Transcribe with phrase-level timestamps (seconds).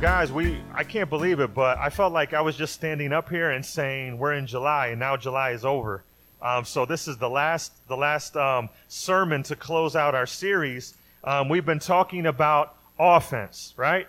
[0.00, 3.28] guys, we I can't believe it, but I felt like I was just standing up
[3.28, 6.04] here and saying we're in July and now July is over.
[6.40, 10.94] Um, so this is the last the last um, sermon to close out our series.
[11.22, 14.08] Um, we've been talking about offense, right?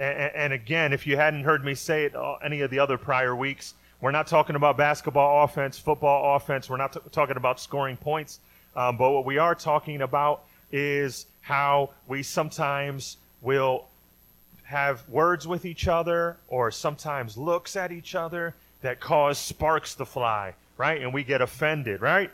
[0.00, 2.98] And, and, again, if you hadn't heard me say it uh, any of the other
[2.98, 6.68] prior weeks, we're not talking about basketball offense, football offense.
[6.68, 8.40] We're not t- talking about scoring points.
[8.74, 13.86] Um, but what we are talking about is how we sometimes will
[14.64, 20.04] have words with each other or sometimes looks at each other that cause sparks to
[20.04, 21.00] fly, right?
[21.00, 22.30] And we get offended, right?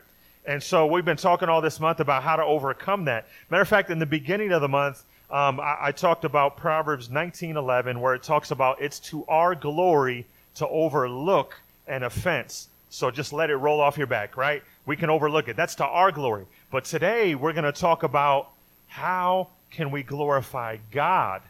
[0.47, 3.27] And so we've been talking all this month about how to overcome that.
[3.51, 7.09] Matter of fact, in the beginning of the month, um, I, I, talked about Proverbs
[7.09, 12.69] 19:11, where it talks about it's to our glory to overlook an offense.
[12.89, 14.63] So just let it roll off your back, right?
[14.87, 15.57] We can overlook it.
[15.57, 16.47] That's to our glory.
[16.71, 18.49] But today we're going to talk about
[18.87, 21.43] how can we glorify God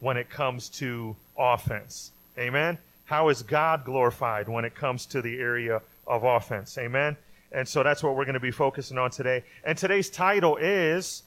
[0.00, 2.12] when it comes to offense.
[2.38, 2.78] Amen.
[3.04, 6.76] How is God glorified when it comes to the area of offense?
[6.78, 7.16] Amen.
[7.52, 9.44] And so that's what we're going to be focusing on today.
[9.64, 11.22] And today's title is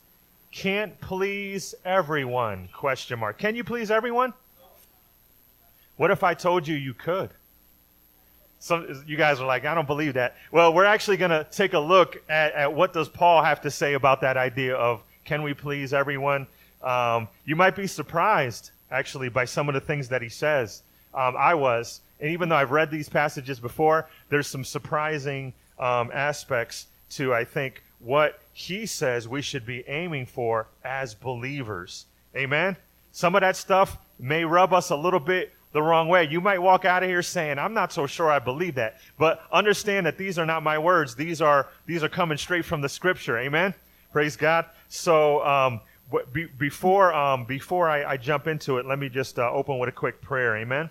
[0.51, 4.33] can't please everyone question mark can you please everyone
[5.95, 7.29] what if i told you you could
[8.59, 11.73] some you guys are like i don't believe that well we're actually going to take
[11.73, 15.41] a look at, at what does paul have to say about that idea of can
[15.41, 16.45] we please everyone
[16.83, 20.83] um, you might be surprised, actually, by some of the things that he says.
[21.13, 22.01] Um, I was.
[22.19, 27.43] And even though I've read these passages before, there's some surprising um, aspects to, I
[27.43, 32.05] think, what he says we should be aiming for as believers.
[32.35, 32.77] Amen?
[33.11, 36.27] Some of that stuff may rub us a little bit the wrong way.
[36.27, 38.99] You might walk out of here saying, I'm not so sure I believe that.
[39.17, 41.15] But understand that these are not my words.
[41.15, 43.37] These are, these are coming straight from the scripture.
[43.37, 43.73] Amen?
[44.11, 44.65] Praise God.
[44.89, 45.79] So, um,
[46.33, 49.89] be, before um, before I, I, jump into it, let me just uh, open with
[49.89, 50.57] a quick prayer.
[50.57, 50.89] Amen.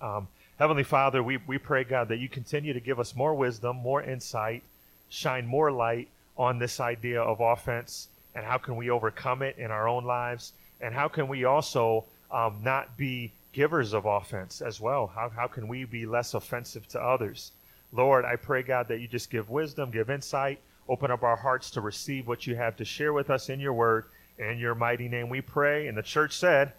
[0.00, 3.76] Um, Heavenly Father, we, we pray, God, that you continue to give us more wisdom,
[3.76, 4.62] more insight,
[5.08, 9.70] shine more light on this idea of offense and how can we overcome it in
[9.70, 14.80] our own lives, and how can we also um, not be givers of offense as
[14.80, 15.06] well?
[15.08, 17.52] How, how can we be less offensive to others?
[17.92, 21.70] Lord, I pray, God, that you just give wisdom, give insight, open up our hearts
[21.72, 24.04] to receive what you have to share with us in your word
[24.40, 25.86] in your mighty name we pray.
[25.86, 26.72] And the church said,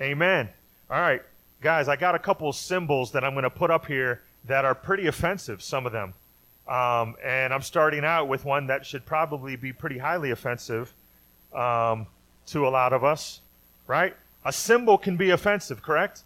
[0.00, 0.48] Amen.
[0.90, 1.22] All right,
[1.60, 4.74] guys, I got a couple symbols that I'm going to put up here that are
[4.74, 6.14] pretty offensive, some of them.
[6.66, 10.92] Um, and I'm starting out with one that should probably be pretty highly offensive
[11.52, 12.06] um,
[12.46, 13.40] to a lot of us,
[13.86, 14.14] right?
[14.44, 16.22] A symbol can be offensive, correct?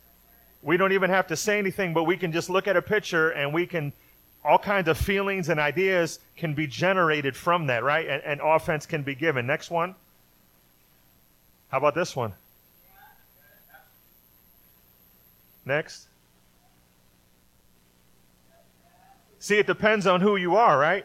[0.63, 3.31] We don't even have to say anything, but we can just look at a picture
[3.31, 3.93] and we can,
[4.45, 8.07] all kinds of feelings and ideas can be generated from that, right?
[8.07, 9.47] And, and offense can be given.
[9.47, 9.95] Next one.
[11.69, 12.33] How about this one?
[15.65, 16.09] Next.
[19.39, 21.05] See, it depends on who you are, right?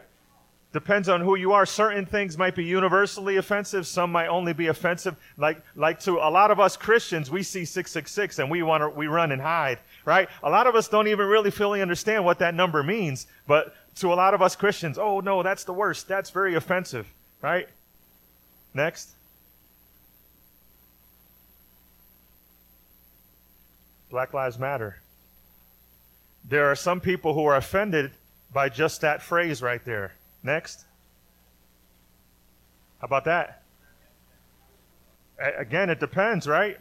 [0.72, 1.66] Depends on who you are.
[1.66, 3.86] Certain things might be universally offensive.
[3.86, 5.16] Some might only be offensive.
[5.36, 8.88] Like, like to a lot of us Christians, we see 666 and we want to,
[8.88, 10.28] we run and hide, right?
[10.44, 13.26] A lot of us don't even really fully understand what that number means.
[13.48, 16.06] But to a lot of us Christians, oh no, that's the worst.
[16.06, 17.68] That's very offensive, right?
[18.72, 19.10] Next.
[24.10, 25.00] Black Lives Matter.
[26.48, 28.10] There are some people who are offended
[28.52, 30.14] by just that phrase right there.
[30.42, 30.84] Next.
[33.00, 33.62] How about that?
[35.58, 36.78] Again, it depends, right?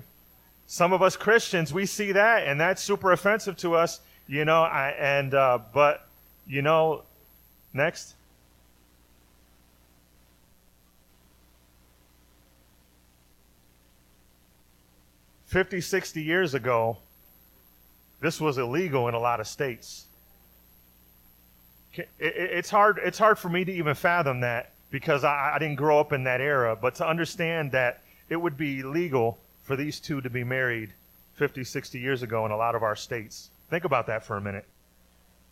[0.67, 4.63] Some of us Christians, we see that, and that's super offensive to us, you know.
[4.63, 6.07] I, and uh, but
[6.47, 7.03] you know,
[7.73, 8.15] next.
[15.45, 16.97] Fifty, sixty years ago,
[18.21, 20.05] this was illegal in a lot of states.
[22.19, 25.99] It's hard, it's hard for me to even fathom that because I, I didn't grow
[25.99, 30.21] up in that era, but to understand that it would be legal for these two
[30.21, 30.93] to be married
[31.35, 33.49] 50, 60 years ago in a lot of our states.
[33.69, 34.65] Think about that for a minute.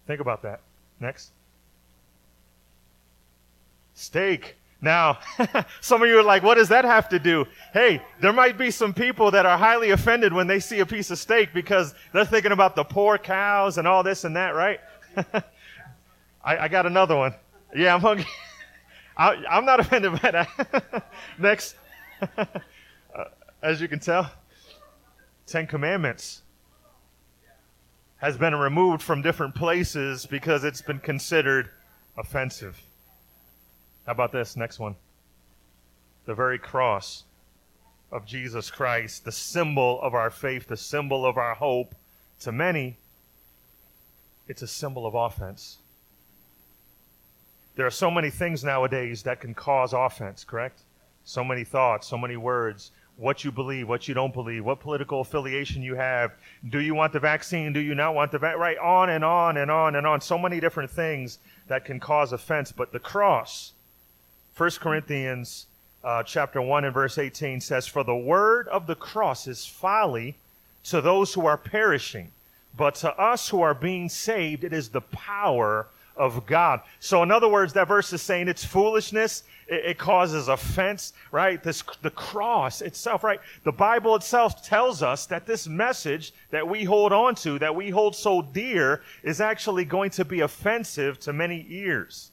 [0.05, 0.61] Think about that.
[0.99, 1.31] Next.
[3.93, 4.55] Steak.
[4.81, 5.19] Now,
[5.81, 7.45] some of you are like, what does that have to do?
[7.73, 11.09] Hey, there might be some people that are highly offended when they see a piece
[11.09, 14.79] of steak because they're thinking about the poor cows and all this and that, right?
[16.43, 17.33] I, I, got another one.
[17.75, 18.27] Yeah, I'm hungry.
[19.17, 21.11] I, am not offended by that.
[21.39, 21.75] Next.
[22.37, 22.45] uh,
[23.63, 24.31] as you can tell,
[25.47, 26.43] Ten Commandments
[28.17, 31.69] has been removed from different places because it's been considered
[32.17, 32.79] offensive.
[34.07, 34.95] How about this next one?
[36.25, 37.25] The very cross
[38.09, 41.93] of Jesus Christ, the symbol of our faith, the symbol of our hope,
[42.39, 42.97] to many,
[44.47, 45.79] it's a symbol of offense.
[47.75, 50.83] There are so many things nowadays that can cause offense, correct?
[51.25, 55.19] So many thoughts, so many words, what you believe, what you don't believe, what political
[55.19, 56.31] affiliation you have.
[56.69, 57.73] Do you want the vaccine?
[57.73, 58.61] Do you not want the vaccine?
[58.61, 60.21] Right, on and on and on and on.
[60.21, 62.71] So many different things that can cause offense.
[62.71, 63.73] But the cross,
[64.57, 65.67] 1 Corinthians
[66.03, 70.35] uh, chapter 1 and verse 18 says, For the word of the cross is folly
[70.85, 72.31] to those who are perishing,
[72.75, 76.81] but to us who are being saved, it is the power of God.
[76.99, 79.43] So, in other words, that verse is saying it's foolishness.
[79.67, 81.61] It, it, causes offense, right?
[81.61, 83.39] This, the cross itself, right?
[83.63, 87.91] The Bible itself tells us that this message that we hold on to, that we
[87.91, 92.31] hold so dear, is actually going to be offensive to many ears.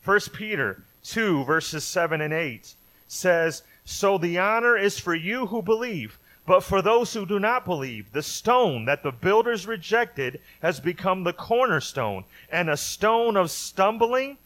[0.00, 2.74] First Peter 2, verses 7 and 8
[3.08, 6.18] says, So the honor is for you who believe.
[6.46, 11.22] But for those who do not believe, the stone that the builders rejected has become
[11.22, 14.38] the cornerstone, and a stone of stumbling,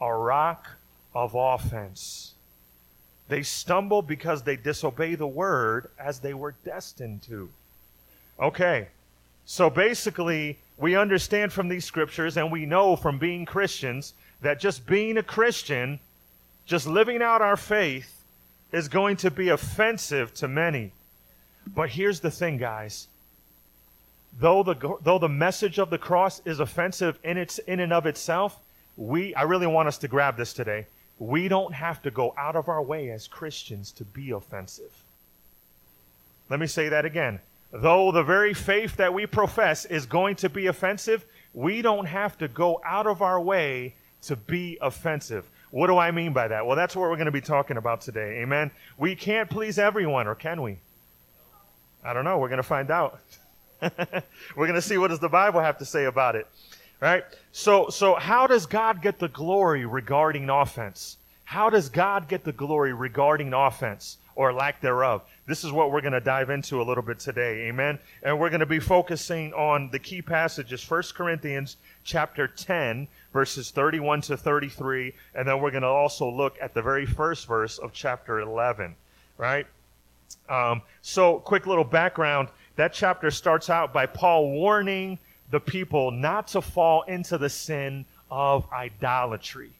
[0.00, 0.70] a rock
[1.14, 2.34] of offense.
[3.28, 7.50] They stumble because they disobey the word as they were destined to.
[8.40, 8.88] Okay,
[9.44, 14.86] so basically, we understand from these scriptures and we know from being Christians that just
[14.86, 16.00] being a Christian,
[16.66, 18.24] just living out our faith,
[18.72, 20.92] is going to be offensive to many.
[21.66, 23.08] But here's the thing, guys.
[24.38, 28.06] Though the, though the message of the cross is offensive in, its, in and of
[28.06, 28.58] itself,
[28.96, 30.86] we, I really want us to grab this today.
[31.18, 34.92] We don't have to go out of our way as Christians to be offensive.
[36.48, 37.40] Let me say that again.
[37.72, 42.38] Though the very faith that we profess is going to be offensive, we don't have
[42.38, 45.48] to go out of our way to be offensive.
[45.70, 46.66] What do I mean by that?
[46.66, 48.40] Well, that's what we're going to be talking about today.
[48.42, 48.70] Amen.
[48.98, 50.78] We can't please everyone, or can we?
[52.04, 52.38] I don't know.
[52.38, 53.20] We're going to find out.
[53.80, 56.46] We're going to see what does the Bible have to say about it.
[57.00, 57.24] Right?
[57.52, 61.16] So so how does God get the glory regarding offense?
[61.44, 65.22] How does God get the glory regarding offense or lack thereof?
[65.46, 67.68] This is what we're going to dive into a little bit today.
[67.68, 67.98] Amen.
[68.22, 73.70] And we're going to be focusing on the key passages 1 Corinthians chapter 10 verses
[73.70, 77.78] 31 to 33 and then we're going to also look at the very first verse
[77.78, 78.94] of chapter 11,
[79.38, 79.66] right?
[80.48, 85.18] Um, so, quick little background that chapter starts out by Paul warning
[85.50, 89.70] the people not to fall into the sin of idolatry.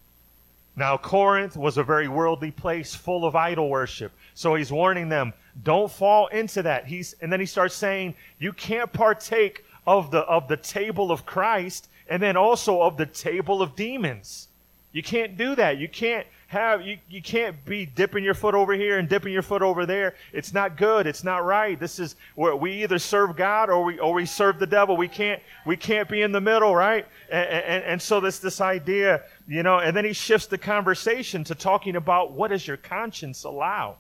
[0.77, 4.13] Now, Corinth was a very worldly place full of idol worship.
[4.35, 5.33] So he's warning them,
[5.63, 6.87] don't fall into that.
[6.87, 11.27] He's, and then he starts saying, you can't partake of the, of the table of
[11.27, 14.49] Christ and then also of the table of demons.
[14.93, 15.79] You can't do that.
[15.79, 19.43] You can't have you, you can't be dipping your foot over here and dipping your
[19.43, 20.17] foot over there.
[20.33, 21.07] It's not good.
[21.07, 21.79] It's not right.
[21.79, 24.97] This is where we either serve God or we or we serve the devil.
[24.97, 27.07] We can't we can't be in the middle, right?
[27.31, 31.45] And, and, and so this this idea, you know, and then he shifts the conversation
[31.45, 33.95] to talking about what does your conscience allow?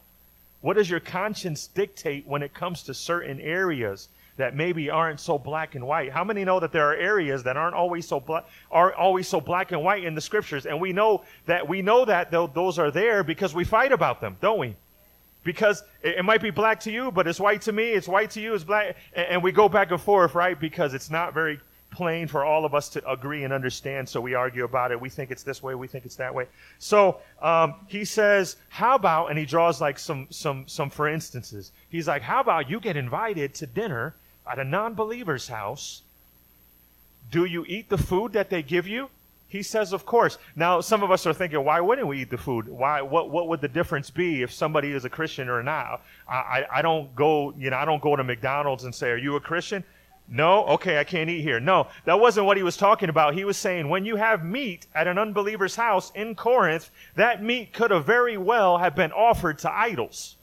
[0.60, 4.08] What does your conscience dictate when it comes to certain areas?
[4.36, 6.10] That maybe aren't so black and white.
[6.10, 9.40] How many know that there are areas that aren't always so black are always so
[9.40, 10.66] black and white in the scriptures?
[10.66, 14.36] And we know that we know that those are there because we fight about them,
[14.40, 14.76] don't we?
[15.42, 17.90] Because it, might be black to you, but it's white to me.
[17.90, 18.54] It's white to you.
[18.54, 20.58] It's black, and, and we go back and forth, right?
[20.58, 21.60] Because it's not very
[21.90, 24.08] plain for all of us to agree and understand.
[24.08, 25.00] So we argue about it.
[25.00, 25.74] We think it's this way.
[25.74, 26.46] We think it's that way.
[26.78, 31.72] So um, he says, "How about?" And he draws like some some some for instances.
[31.88, 34.14] He's like, "How about you get invited to dinner
[34.50, 36.02] at a non believer's house,
[37.30, 39.08] do you eat the food that they give you?
[39.48, 40.38] He says, of course.
[40.54, 42.68] Now, some of us are thinking, why wouldn't we eat the food?
[42.68, 43.02] Why?
[43.02, 43.30] What?
[43.30, 46.02] What would the difference be if somebody is a Christian or not?
[46.28, 49.16] I, I, I don't go, you know, I don't go to McDonald's and say, "Are
[49.16, 49.84] you a Christian?"
[50.32, 51.58] No, okay, I can't eat here.
[51.58, 53.34] No, that wasn't what he was talking about.
[53.34, 57.72] He was saying when you have meat at an unbeliever's house in Corinth, that meat
[57.72, 60.36] could have very well have been offered to idols.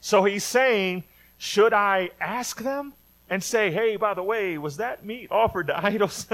[0.00, 1.04] So he's saying,
[1.38, 2.94] should I ask them?
[3.30, 6.26] And say, hey, by the way, was that meat offered to idols?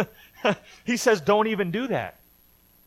[0.84, 2.16] he says, don't even do that.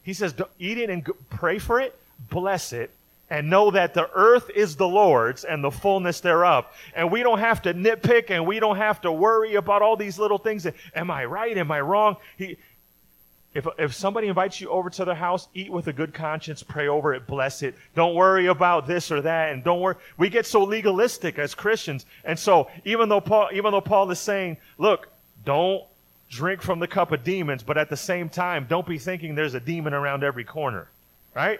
[0.01, 1.95] He says, eat it and pray for it,
[2.29, 2.89] bless it,
[3.29, 6.65] and know that the earth is the Lord's and the fullness thereof.
[6.95, 10.17] And we don't have to nitpick and we don't have to worry about all these
[10.17, 10.65] little things.
[10.95, 11.55] Am I right?
[11.55, 12.17] Am I wrong?
[12.37, 12.57] He,
[13.53, 16.87] if, if somebody invites you over to their house, eat with a good conscience, pray
[16.87, 17.75] over it, bless it.
[17.95, 19.95] Don't worry about this or that, and don't worry.
[20.17, 24.19] We get so legalistic as Christians, and so even though Paul, even though Paul is
[24.19, 25.07] saying, look,
[25.45, 25.83] don't
[26.29, 29.55] drink from the cup of demons, but at the same time, don't be thinking there's
[29.55, 30.87] a demon around every corner,
[31.35, 31.59] right?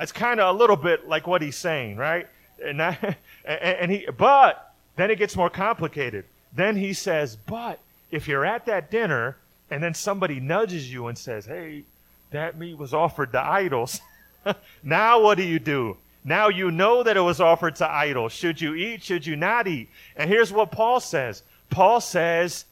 [0.00, 2.26] It's kind of a little bit like what he's saying, right?
[2.62, 6.24] and, I, and he, but then it gets more complicated.
[6.52, 9.36] Then he says, but if you're at that dinner
[9.70, 11.84] and then somebody nudges you and says, hey,
[12.30, 14.00] that meat was offered to idols.
[14.82, 15.96] now what do you do?
[16.24, 18.32] Now you know that it was offered to idols.
[18.32, 19.02] Should you eat?
[19.02, 19.88] Should you not eat?
[20.16, 22.64] And here's what Paul says Paul says,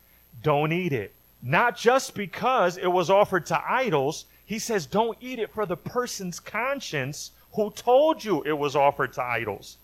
[0.42, 1.14] don't eat it.
[1.42, 5.76] Not just because it was offered to idols, he says, don't eat it for the
[5.76, 9.78] person's conscience who told you it was offered to idols.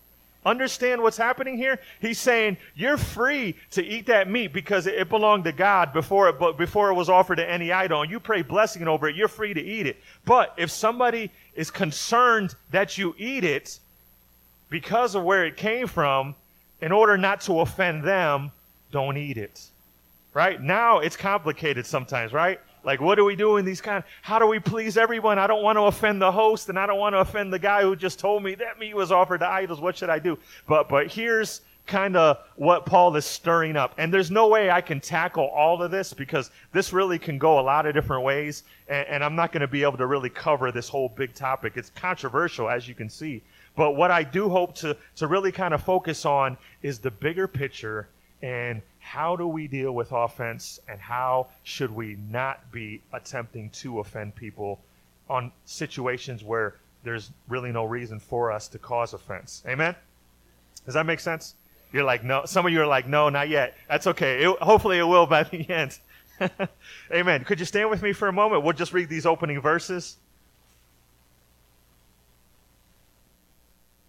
[0.45, 1.79] Understand what's happening here?
[1.99, 6.37] He's saying you're free to eat that meat because it belonged to God before it,
[6.37, 8.03] but before it was offered to any idol.
[8.03, 9.97] And you pray blessing over it, you're free to eat it.
[10.23, 13.79] But if somebody is concerned that you eat it
[14.69, 16.35] because of where it came from,
[16.81, 18.51] in order not to offend them,
[18.91, 19.65] don't eat it.
[20.33, 20.61] Right?
[20.61, 22.59] Now it's complicated sometimes, right?
[22.85, 24.03] Like, what do we do in these kind?
[24.21, 25.39] How do we please everyone?
[25.39, 27.81] I don't want to offend the host, and I don't want to offend the guy
[27.81, 29.81] who just told me that meat was offered to idols.
[29.81, 30.37] What should I do?
[30.67, 33.93] But but here's kind of what Paul is stirring up.
[33.97, 37.59] And there's no way I can tackle all of this because this really can go
[37.59, 38.63] a lot of different ways.
[38.87, 41.73] And, and I'm not going to be able to really cover this whole big topic.
[41.75, 43.41] It's controversial, as you can see.
[43.75, 47.47] But what I do hope to, to really kind of focus on is the bigger
[47.47, 48.07] picture
[48.41, 53.99] and how do we deal with offense and how should we not be attempting to
[53.99, 54.79] offend people
[55.29, 59.63] on situations where there's really no reason for us to cause offense.
[59.67, 59.95] Amen?
[60.85, 61.53] Does that make sense?
[61.93, 62.45] You're like, no.
[62.45, 63.77] Some of you are like, no, not yet.
[63.87, 64.43] That's okay.
[64.43, 65.99] It, hopefully it will by the end.
[67.13, 67.43] Amen.
[67.43, 68.63] Could you stand with me for a moment?
[68.63, 70.17] We'll just read these opening verses.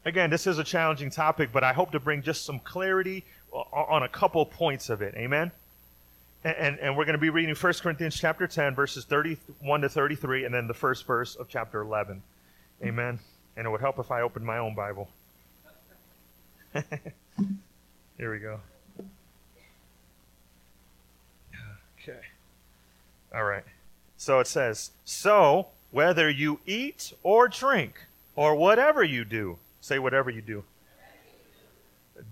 [0.06, 4.02] Again, this is a challenging topic, but I hope to bring just some clarity on
[4.02, 5.14] a couple points of it.
[5.16, 5.50] Amen?
[6.44, 10.44] And, and, we're going to be reading 1 Corinthians chapter 10, verses 31 to 33,
[10.44, 12.22] and then the first verse of chapter 11.
[12.84, 13.18] Amen?
[13.56, 15.08] And it would help if I opened my own Bible.
[18.18, 18.60] Here we go.
[22.00, 22.20] Okay.
[23.34, 23.64] All right.
[24.16, 30.30] So it says, So whether you eat or drink or whatever you do, say whatever
[30.30, 30.64] you do,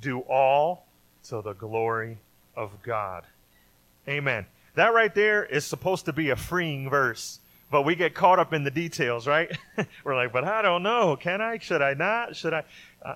[0.01, 0.84] do all
[1.25, 2.19] to the glory
[2.57, 3.25] of God.
[4.09, 4.47] Amen.
[4.75, 7.41] That right there is supposed to be a freeing verse,
[7.71, 9.57] but we get caught up in the details, right?
[10.05, 11.17] We're like, but I don't know.
[11.17, 11.59] Can I?
[11.59, 12.37] Should I not?
[12.37, 12.65] Should I?
[13.03, 13.15] Uh,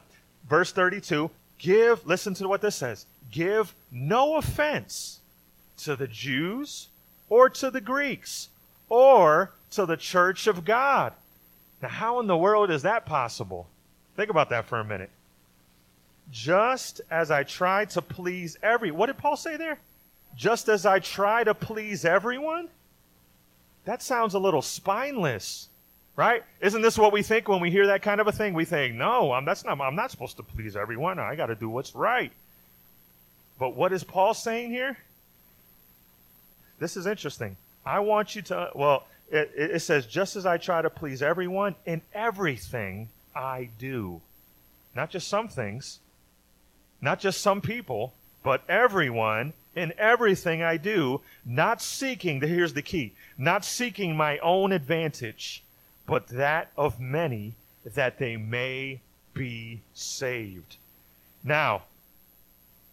[0.48, 5.20] verse 32 give, listen to what this says give no offense
[5.76, 6.88] to the Jews
[7.28, 8.48] or to the Greeks
[8.88, 11.12] or to the church of God.
[11.82, 13.68] Now, how in the world is that possible?
[14.16, 15.10] Think about that for a minute
[16.30, 18.90] just as I try to please every.
[18.90, 19.78] What did Paul say there?
[20.36, 22.68] Just as I try to please everyone?
[23.84, 25.68] That sounds a little spineless,
[26.14, 26.44] right?
[26.60, 28.52] Isn't this what we think when we hear that kind of a thing?
[28.52, 31.18] We think, no, I'm, that's not, I'm not supposed to please everyone.
[31.18, 32.32] I got to do what's right.
[33.58, 34.98] But what is Paul saying here?
[36.78, 37.56] This is interesting.
[37.84, 41.74] I want you to, well, it, it says, just as I try to please everyone,
[41.86, 44.20] in everything I do.
[44.94, 45.98] Not just some things,
[47.00, 53.14] not just some people, but everyone in everything I do, not seeking, here's the key,
[53.36, 55.62] not seeking my own advantage,
[56.06, 59.00] but that of many, that they may
[59.34, 60.76] be saved.
[61.44, 61.82] Now,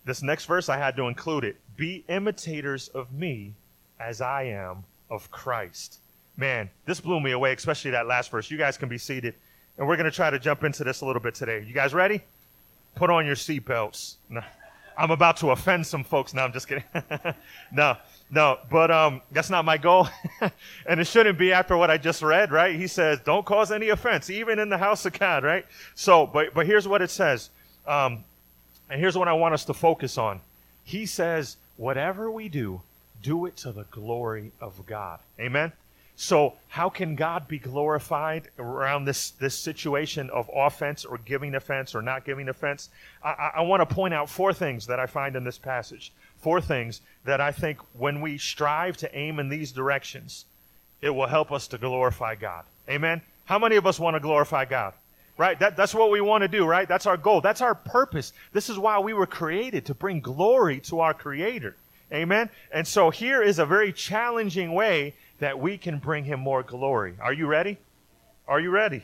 [0.06, 1.58] this next verse I had to include it.
[1.76, 3.54] Be imitators of me
[4.00, 6.00] as I am of Christ.
[6.38, 8.52] Man, this blew me away, especially that last verse.
[8.52, 9.34] You guys can be seated.
[9.78, 11.64] And we're going to try to jump into this a little bit today.
[11.66, 12.22] You guys ready?
[12.96, 14.16] Put on your seatbelts.
[14.30, 14.42] No,
[14.98, 16.34] I'm about to offend some folks.
[16.34, 16.84] No, I'm just kidding.
[17.72, 17.98] no,
[18.32, 20.08] no, but um, that's not my goal.
[20.86, 22.75] and it shouldn't be after what I just read, right?
[22.75, 25.66] He says, don't cause any offense, even in the house of God, right?
[25.94, 27.50] So, but, but here's what it says.
[27.86, 28.24] Um,
[28.90, 30.42] and here's what I want us to focus on.
[30.84, 32.82] He says, whatever we do,
[33.22, 35.20] do it to the glory of God.
[35.40, 35.72] Amen?
[36.18, 41.94] So, how can God be glorified around this, this situation of offense or giving offense
[41.94, 42.90] or not giving offense?
[43.24, 46.14] I, I want to point out four things that I find in this passage.
[46.38, 50.46] Four things that I think when we strive to aim in these directions,
[51.02, 52.64] it will help us to glorify God.
[52.90, 53.22] Amen?
[53.44, 54.94] How many of us want to glorify God?
[55.38, 55.60] Right?
[55.60, 56.88] That, that's what we want to do, right?
[56.88, 57.42] That's our goal.
[57.42, 58.32] That's our purpose.
[58.54, 61.76] This is why we were created, to bring glory to our Creator.
[62.14, 62.50] Amen?
[62.72, 67.15] And so here is a very challenging way that we can bring him more glory.
[67.22, 67.77] Are you ready?
[68.48, 69.04] Are you ready?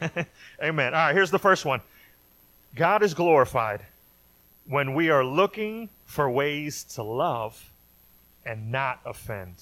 [0.62, 0.94] Amen.
[0.94, 1.80] All right, here's the first one
[2.74, 3.84] God is glorified
[4.66, 7.70] when we are looking for ways to love
[8.44, 9.54] and not offend.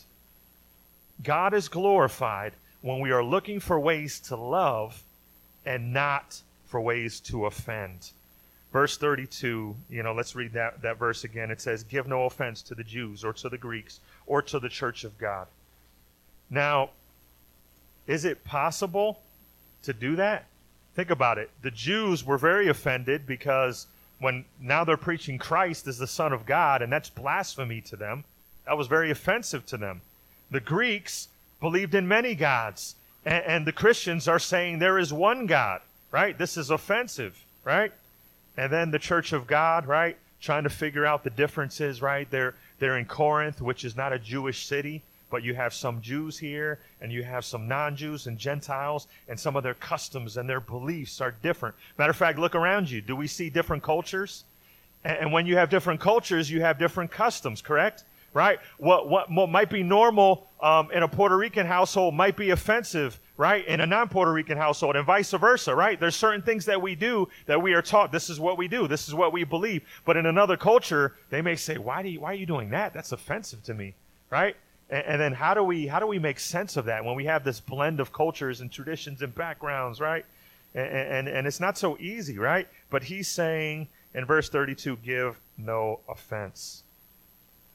[1.23, 5.03] God is glorified when we are looking for ways to love
[5.65, 8.13] and not for ways to offend.
[8.73, 11.51] verse 32, you know, let's read that, that verse again.
[11.51, 14.69] It says, Give no offense to the Jews or to the Greeks or to the
[14.69, 15.47] church of God.
[16.53, 16.91] Now,
[18.07, 19.23] is it possible
[19.85, 20.45] to do that?
[20.95, 21.51] Think about it.
[21.63, 23.87] The Jews were very offended because
[24.21, 28.25] when now they're preaching Christ as the Son of God, and that's blasphemy to them.
[28.67, 30.03] That was very offensive to them.
[30.51, 31.29] The Greeks
[31.59, 35.81] believed in many gods, and, and the Christians are saying there is one God,
[36.11, 36.37] right?
[36.37, 37.93] This is offensive, right?
[38.59, 40.19] And then the Church of God, right?
[40.43, 42.31] Trying to figure out the differences, right?
[42.31, 45.03] They're they're in Corinth, which is not a Jewish city
[45.33, 49.41] but you have some Jews here and you have some non Jews and Gentiles, and
[49.41, 51.75] some of their customs and their beliefs are different.
[51.99, 53.01] Matter of fact, look around you.
[53.01, 54.45] Do we see different cultures?
[55.05, 58.05] And, when you have different cultures, you have different customs, correct?
[58.35, 58.61] Right?
[58.77, 63.19] What, what, what might be normal um, in a Puerto Rican household might be offensive,
[63.37, 65.99] right, in a non Puerto Rican household, and vice versa, right?
[65.99, 68.87] There's certain things that we do that we are taught this is what we do,
[68.87, 69.83] this is what we believe.
[70.05, 72.93] But in another culture, they may say, why, do you, why are you doing that?
[72.93, 73.95] That's offensive to me,
[74.31, 74.57] right?
[74.93, 77.25] And, and, then how do we how do we make sense of that when we
[77.25, 80.27] have this blend of cultures and traditions and backgrounds, right?
[80.75, 82.69] And, and, and it's not so easy, right?
[82.91, 86.83] But he's saying in verse 32, give no offense.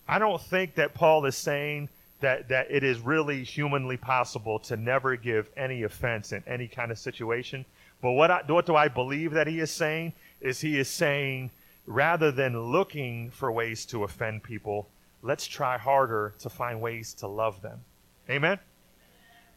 [0.08, 1.90] I don't think that Paul is saying
[2.22, 6.92] that, that it is really humanly possible to never give any offense in any kind
[6.92, 7.66] of situation.
[8.02, 10.14] But what, I, what do I believe that he is saying?
[10.40, 11.50] Is he is saying
[11.86, 14.88] rather than looking for ways to offend people,
[15.27, 17.79] let's try harder to find ways to love them.
[18.29, 18.60] Amen?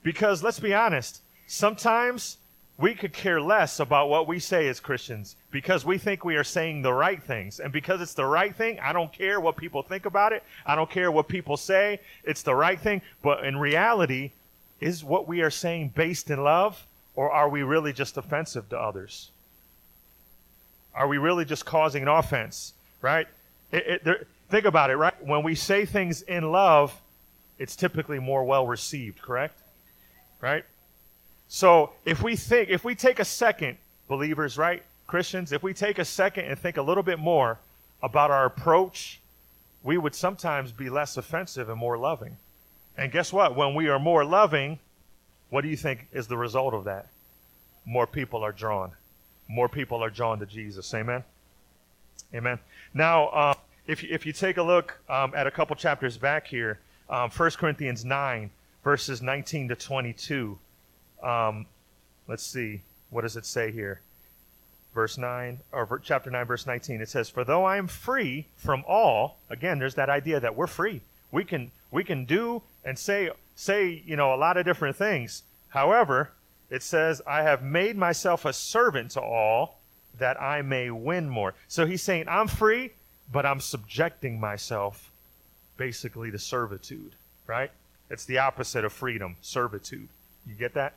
[0.03, 2.39] Because let's be honest, sometimes
[2.77, 6.45] we could care less about what we say as Christians because we think we are
[6.45, 7.61] saying the right things.
[7.61, 10.43] And because it's the right thing, I don't care what people think about it.
[10.67, 12.01] I don't care what people say.
[12.25, 13.03] It's the right thing.
[13.23, 14.33] But in reality,
[14.81, 18.79] is what we are saying based in love or are we really just offensive to
[18.79, 19.31] others?
[20.95, 23.27] Are we really just causing an offense, right?
[23.71, 25.15] It, it, there, Think about it, right?
[25.25, 26.93] When we say things in love,
[27.59, 29.59] it's typically more well received, correct?
[30.41, 30.65] Right?
[31.47, 34.83] So if we think, if we take a second, believers, right?
[35.07, 37.59] Christians, if we take a second and think a little bit more
[38.03, 39.21] about our approach,
[39.83, 42.37] we would sometimes be less offensive and more loving.
[42.97, 43.57] And guess what?
[43.57, 44.79] When we are more loving,
[45.49, 47.07] what do you think is the result of that?
[47.85, 48.93] More people are drawn.
[49.49, 50.93] More people are drawn to Jesus.
[50.95, 51.25] Amen?
[52.35, 52.59] Amen.
[52.95, 53.55] Now, uh,
[53.91, 57.29] if you, if you take a look um, at a couple chapters back here, um,
[57.29, 58.51] 1 Corinthians 9,
[58.85, 60.57] verses 19 to 22.
[61.25, 61.67] Um,
[62.29, 62.83] let's see.
[63.11, 64.01] What does it say here?
[64.95, 67.01] Verse 9, or chapter 9, verse 19.
[67.01, 70.69] It says, For though I am free from all, again, there's that idea that we're
[70.69, 71.01] free.
[71.33, 75.43] We can, we can do and say, say, you know, a lot of different things.
[75.71, 76.31] However,
[76.71, 79.81] it says, I have made myself a servant to all
[80.19, 81.55] that I may win more.
[81.67, 82.93] So he's saying, I'm free,
[83.33, 85.11] but I'm subjecting myself
[85.77, 87.13] basically to servitude,
[87.47, 87.71] right?
[88.11, 90.09] It's the opposite of freedom, servitude.
[90.47, 90.95] You get that?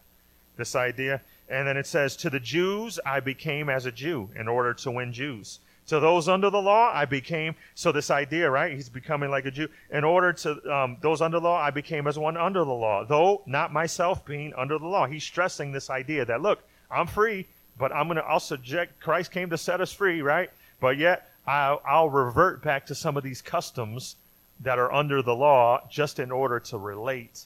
[0.58, 1.22] This idea?
[1.50, 4.92] And then it says, To the Jews I became as a Jew in order to
[4.92, 5.60] win Jews.
[5.88, 8.74] To those under the law, I became, so this idea, right?
[8.74, 9.68] He's becoming like a Jew.
[9.92, 13.04] In order to um, those under the law, I became as one under the law,
[13.04, 15.06] though not myself being under the law.
[15.06, 19.32] He's stressing this idea that, look, I'm free, but I'm going to, I'll subject, Christ
[19.32, 20.50] came to set us free, right?
[20.80, 24.16] But yet, I'll, I'll revert back to some of these customs
[24.62, 27.46] that are under the law just in order to relate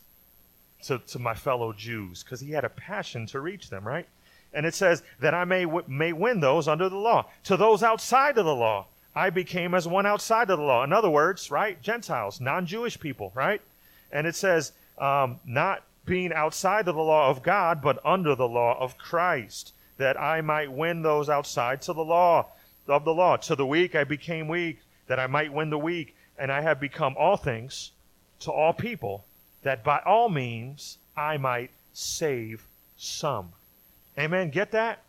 [0.83, 4.07] to, to my fellow Jews because he had a passion to reach them, right?
[4.53, 7.25] And it says that I may, may win those under the law.
[7.45, 10.83] To those outside of the law, I became as one outside of the law.
[10.83, 11.81] In other words, right?
[11.81, 13.61] Gentiles, non Jewish people, right?
[14.11, 18.47] And it says, um, not being outside of the law of God, but under the
[18.47, 22.47] law of Christ, that I might win those outside to the law
[22.87, 23.37] of the law.
[23.37, 26.15] To the weak I became weak, that I might win the weak.
[26.39, 27.91] And I have become all things
[28.41, 29.25] to all people,
[29.63, 33.53] that by all means I might save some.
[34.19, 34.51] Amen.
[34.51, 35.01] Get that?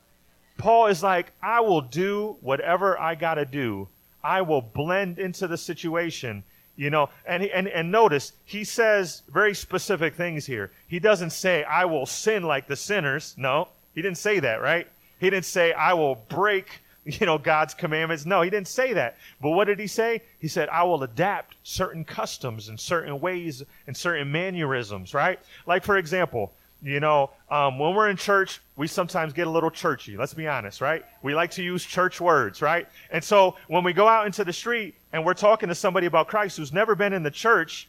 [0.56, 3.88] Paul is like, I will do whatever I got to do.
[4.24, 6.42] I will blend into the situation,
[6.76, 7.10] you know.
[7.26, 10.72] And, and, and notice, he says very specific things here.
[10.88, 13.34] He doesn't say, I will sin like the sinners.
[13.36, 14.88] No, he didn't say that, right?
[15.20, 18.26] He didn't say, I will break you know, God's commandments.
[18.26, 19.16] No, he didn't say that.
[19.40, 20.20] But what did he say?
[20.40, 25.40] He said, I will adapt certain customs and certain ways and certain mannerisms, right?
[25.66, 29.70] Like, for example, you know, um, when we're in church, we sometimes get a little
[29.70, 30.16] churchy.
[30.16, 31.02] Let's be honest, right?
[31.22, 32.86] We like to use church words, right?
[33.10, 36.28] And so when we go out into the street and we're talking to somebody about
[36.28, 37.88] Christ who's never been in the church,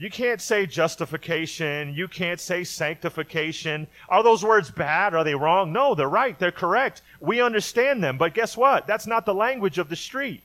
[0.00, 1.92] You can't say justification.
[1.92, 3.88] You can't say sanctification.
[4.08, 5.12] Are those words bad?
[5.12, 5.72] Are they wrong?
[5.72, 6.38] No, they're right.
[6.38, 7.02] They're correct.
[7.20, 8.16] We understand them.
[8.16, 8.86] But guess what?
[8.86, 10.42] That's not the language of the street.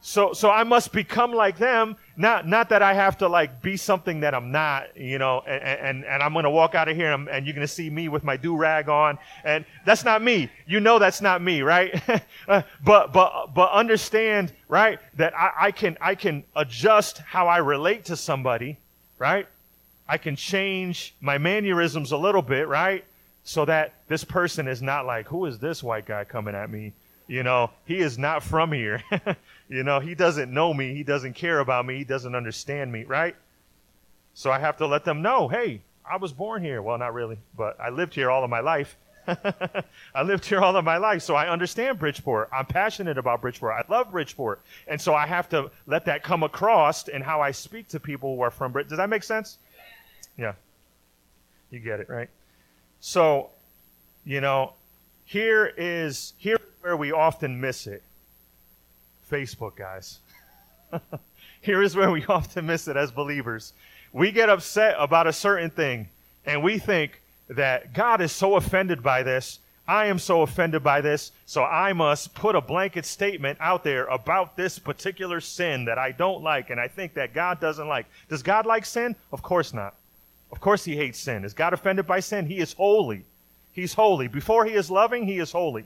[0.00, 1.96] So, so I must become like them.
[2.16, 5.62] Not, not that I have to like be something that I'm not, you know, and,
[5.62, 8.22] and, and I'm to walk out of here and, and you're to see me with
[8.22, 9.18] my do rag on.
[9.44, 10.50] And that's not me.
[10.66, 12.00] You know, that's not me, right?
[12.46, 17.58] Uh, but, but, but understand, right, that I, I can, I can adjust how I
[17.58, 18.78] relate to somebody,
[19.18, 19.46] right?
[20.08, 23.04] I can change my mannerisms a little bit, right?
[23.44, 26.94] So that this person is not like, who is this white guy coming at me?
[27.26, 29.02] You know, he is not from here.
[29.68, 30.94] you know, he doesn't know me.
[30.94, 31.98] He doesn't care about me.
[31.98, 33.36] He doesn't understand me, right?
[34.34, 36.80] So I have to let them know, hey, I was born here.
[36.80, 38.96] Well, not really, but I lived here all of my life.
[40.14, 42.48] I lived here all of my life, so I understand Bridgeport.
[42.50, 43.74] I'm passionate about Bridgeport.
[43.74, 44.62] I love Bridgeport.
[44.86, 48.36] And so I have to let that come across in how I speak to people
[48.36, 48.90] who are from Bridgeport.
[48.90, 49.58] Does that make sense?
[50.38, 50.54] Yeah.
[51.70, 52.30] You get it, right?
[53.00, 53.50] So,
[54.24, 54.72] you know,
[55.26, 58.02] here is here where we often miss it.
[59.28, 60.18] Facebook, guys.
[61.60, 63.72] here is where we often miss it as believers.
[64.12, 66.08] We get upset about a certain thing,
[66.46, 69.60] and we think that God is so offended by this.
[69.86, 74.04] I am so offended by this, so I must put a blanket statement out there
[74.06, 78.04] about this particular sin that I don't like and I think that God doesn't like.
[78.28, 79.16] Does God like sin?
[79.32, 79.94] Of course not.
[80.52, 81.42] Of course he hates sin.
[81.42, 82.44] Is God offended by sin?
[82.44, 83.24] He is holy.
[83.72, 84.28] He's holy.
[84.28, 85.84] Before he is loving, he is holy.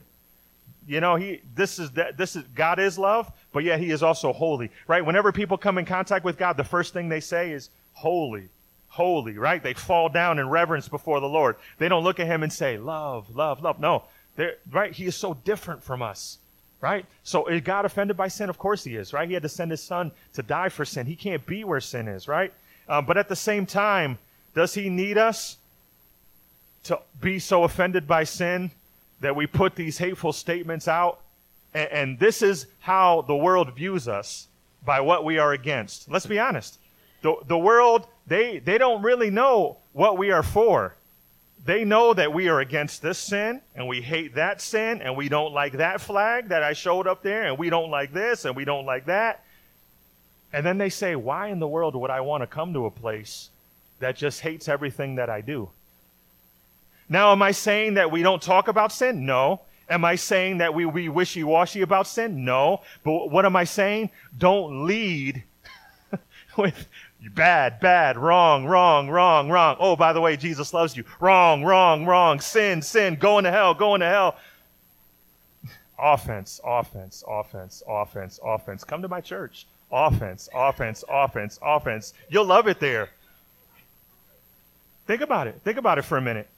[0.87, 4.03] You know, he this is that this is God is love, but yet he is
[4.03, 4.69] also holy.
[4.87, 5.05] Right?
[5.05, 8.49] Whenever people come in contact with God, the first thing they say is holy.
[8.87, 9.63] Holy, right?
[9.63, 11.55] They fall down in reverence before the Lord.
[11.79, 13.79] They don't look at him and say, love, love, love.
[13.79, 14.03] No.
[14.35, 14.91] They're, right?
[14.91, 16.37] He is so different from us.
[16.79, 17.05] Right?
[17.23, 18.49] So is God offended by sin?
[18.49, 19.27] Of course he is, right?
[19.27, 21.05] He had to send his son to die for sin.
[21.05, 22.53] He can't be where sin is, right?
[22.89, 24.17] Uh, but at the same time,
[24.53, 25.57] does he need us?
[26.83, 28.71] to be so offended by sin
[29.23, 31.21] that we put these hateful statements out.
[31.73, 34.47] And, and, this is how the world views us
[34.85, 36.11] by what we are against.
[36.11, 36.77] Let's be honest.
[37.21, 40.97] The, the world, they, they don't really know what we are for.
[41.63, 45.29] They know that we are against this sin and we hate that sin and we
[45.29, 48.57] don't like that flag that I showed up there and we don't like this and
[48.57, 49.45] we don't like that.
[50.51, 52.91] And then they say, why in the world would I want to come to a
[52.91, 53.49] place
[53.99, 55.69] that just hates everything that I do?
[57.13, 59.23] Now, am I saying that we don't talk about sin?
[59.23, 59.61] No.
[59.87, 62.43] Am I saying that we be wishy washy about sin?
[62.43, 62.81] No.
[63.03, 64.09] But what am I saying?
[64.35, 65.43] Don't lead
[66.57, 66.87] with
[67.35, 69.77] bad, bad, wrong, wrong, wrong, wrong.
[69.79, 71.03] Oh, by the way, Jesus loves you.
[71.19, 72.39] Wrong, wrong, wrong.
[72.39, 73.17] Sin, sin.
[73.17, 74.35] Going to hell, going to hell.
[75.99, 78.83] Offense, offense, offense, offense, offense.
[78.83, 79.67] Come to my church.
[79.91, 82.15] Offense, offense, offense, offense.
[82.29, 83.09] You'll love it there.
[85.05, 85.61] Think about it.
[85.63, 86.49] Think about it for a minute.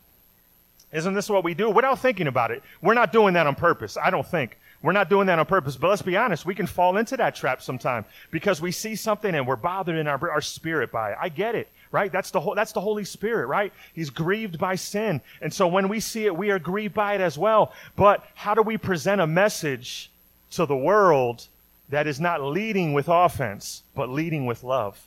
[0.96, 1.70] Isn't this what we do?
[1.70, 2.64] Without thinking about it.
[2.82, 3.98] We're not doing that on purpose.
[4.02, 4.58] I don't think.
[4.82, 5.76] We're not doing that on purpose.
[5.76, 9.36] But let's be honest, we can fall into that trap sometime because we see something
[9.36, 11.18] and we're bothered in our, our spirit by it.
[11.20, 12.10] I get it, right?
[12.12, 13.74] That's the, whole, that's the Holy Spirit, right?
[13.94, 15.20] He's grieved by sin.
[15.42, 17.74] And so when we see it, we are grieved by it as well.
[17.98, 20.10] But how do we present a message
[20.52, 21.46] to the world
[21.90, 25.02] that is not leading with offense, but leading with love?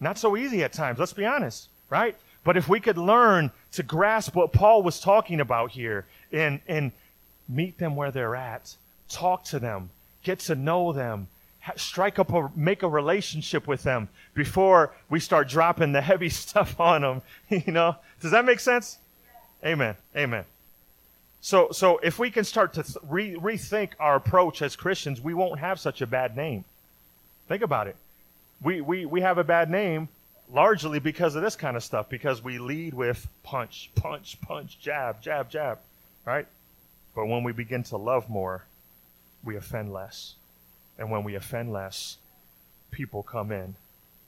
[0.00, 2.16] Not so easy at times, let's be honest, right?
[2.44, 6.92] But if we could learn to grasp what Paul was talking about here and, and
[7.48, 8.76] meet them where they're at,
[9.08, 9.90] talk to them,
[10.22, 11.28] get to know them,
[11.76, 16.78] strike up a, make a relationship with them before we start dropping the heavy stuff
[16.78, 17.96] on them, you know?
[18.20, 18.98] Does that make sense?
[19.64, 19.96] Amen.
[20.14, 20.44] Amen.
[21.40, 25.60] So, so if we can start to re- rethink our approach as Christians, we won't
[25.60, 26.64] have such a bad name.
[27.48, 27.96] Think about it.
[28.62, 30.08] We, we, we have a bad name
[30.54, 35.20] largely because of this kind of stuff, because we lead with punch, punch, punch, jab,
[35.20, 35.78] jab, jab,
[36.24, 36.46] right?
[37.14, 38.64] But when we begin to love more,
[39.42, 40.34] we offend less.
[40.96, 42.18] And when we offend less,
[42.92, 43.74] people come in,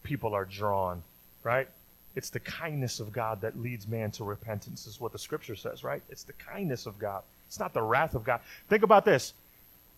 [0.02, 1.02] people are drawn,
[1.44, 1.68] right?
[2.16, 5.84] It's the kindness of God that leads man to repentance, is what the scripture says,
[5.84, 6.02] right?
[6.08, 7.22] It's the kindness of God.
[7.46, 8.40] It's not the wrath of God.
[8.68, 9.32] Think about this.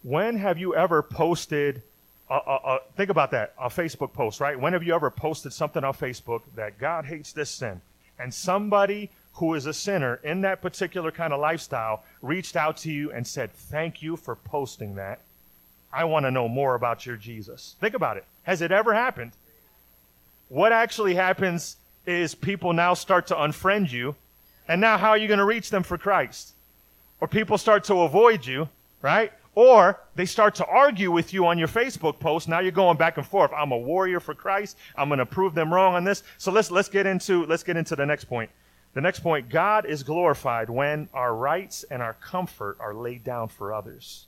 [0.03, 1.83] When have you ever posted
[2.31, 3.55] uh, uh, uh, think about that.
[3.59, 4.59] A Facebook post, right?
[4.59, 7.81] When have you ever posted something on Facebook that God hates this sin?
[8.19, 12.93] And somebody who is a sinner in that particular kind of lifestyle reached out to
[12.93, 15.21] you and said, Thank you for posting that.
[15.93, 17.77] I want to know more about your Jesus.
[17.81, 18.25] Think about it.
[18.43, 19.33] Has it ever happened?
[20.49, 24.17] What actually happens is people now start to unfriend you.
[24.67, 26.53] And now, how are you going to reach them for Christ?
[27.21, 28.69] Or people start to avoid you,
[29.01, 29.33] right?
[29.59, 32.47] Or they start to argue with you on your Facebook post.
[32.47, 33.51] Now you're going back and forth.
[33.53, 34.77] I'm a warrior for Christ.
[34.95, 36.23] I'm going to prove them wrong on this.
[36.37, 38.51] So let's let's get into let's get into the next point.
[38.95, 43.49] The next point, God is glorified when our rights and our comfort are laid down
[43.49, 44.27] for others.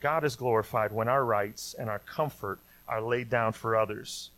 [0.00, 4.28] God is glorified when our rights and our comfort are laid down for others.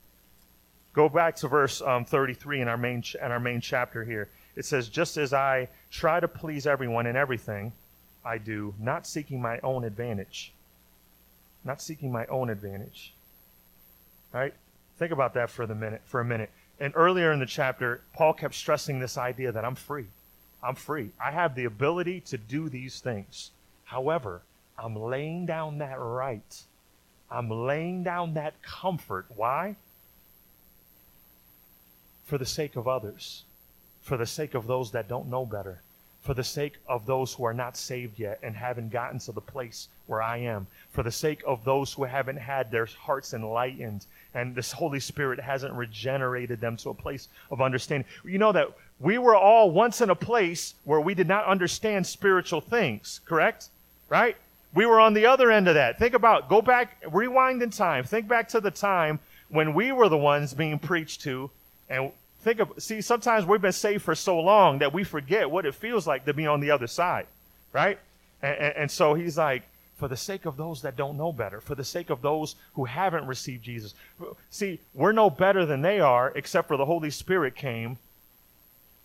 [0.92, 4.28] Go back to verse um, 33 in our main ch- in our main chapter here.
[4.54, 7.72] It says, "Just as I try to please everyone in everything."
[8.24, 10.52] I do, not seeking my own advantage.
[11.64, 13.14] Not seeking my own advantage.
[14.32, 14.54] Right?
[14.98, 16.50] Think about that for the minute for a minute.
[16.80, 20.06] And earlier in the chapter, Paul kept stressing this idea that I'm free.
[20.62, 21.10] I'm free.
[21.22, 23.50] I have the ability to do these things.
[23.84, 24.42] However,
[24.78, 26.62] I'm laying down that right.
[27.30, 29.26] I'm laying down that comfort.
[29.34, 29.76] Why?
[32.24, 33.44] For the sake of others,
[34.00, 35.82] for the sake of those that don't know better,
[36.24, 39.42] for the sake of those who are not saved yet and haven't gotten to the
[39.42, 44.06] place where I am, for the sake of those who haven't had their hearts enlightened
[44.32, 48.08] and this Holy Spirit hasn't regenerated them to a place of understanding.
[48.24, 52.06] You know that we were all once in a place where we did not understand
[52.06, 53.68] spiritual things, correct?
[54.08, 54.36] Right?
[54.72, 55.98] We were on the other end of that.
[55.98, 58.02] Think about, go back, rewind in time.
[58.02, 61.50] Think back to the time when we were the ones being preached to
[61.90, 62.10] and
[62.44, 65.74] think of see sometimes we've been saved for so long that we forget what it
[65.74, 67.26] feels like to be on the other side
[67.72, 67.98] right?
[68.42, 69.64] And, and, and, so he's like
[69.96, 72.84] for the sake of those that don't know better for the sake of those who
[72.84, 73.94] haven't received jesus.
[74.50, 77.98] See we're no better than they are except for the holy spirit came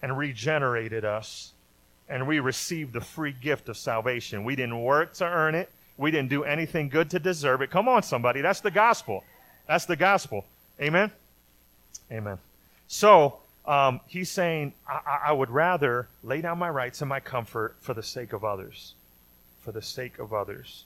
[0.01, 1.53] and regenerated us
[2.09, 4.43] and we received the free gift of salvation.
[4.43, 5.69] We didn't work to earn it.
[5.97, 7.69] We didn't do anything good to deserve it.
[7.69, 8.41] Come on somebody.
[8.41, 9.23] That's the gospel.
[9.67, 10.45] That's the gospel.
[10.81, 11.11] Amen?
[12.11, 12.39] Amen
[12.89, 17.75] so um, he's saying, I, I would rather lay down my rights and my comfort
[17.79, 18.95] for the sake of others.
[19.61, 20.85] For the sake of others.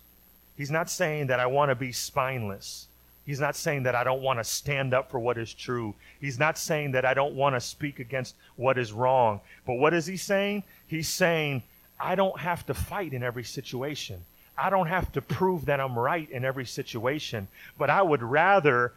[0.58, 2.88] He's not saying that I want to be spineless.
[3.26, 5.96] He's not saying that I don't want to stand up for what is true.
[6.20, 9.39] He's not saying that I don't want to speak against what is wrong.
[9.66, 10.63] But what is he saying?
[10.88, 11.63] He's saying,
[12.02, 14.20] I don't have to fight in every situation.
[14.58, 17.48] I don't have to prove that I'm right in every situation.
[17.78, 18.92] But I would rather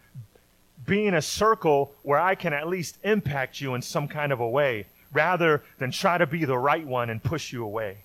[0.85, 4.41] be in a circle where I can at least impact you in some kind of
[4.41, 7.99] a way rather than try to be the right one and push you away.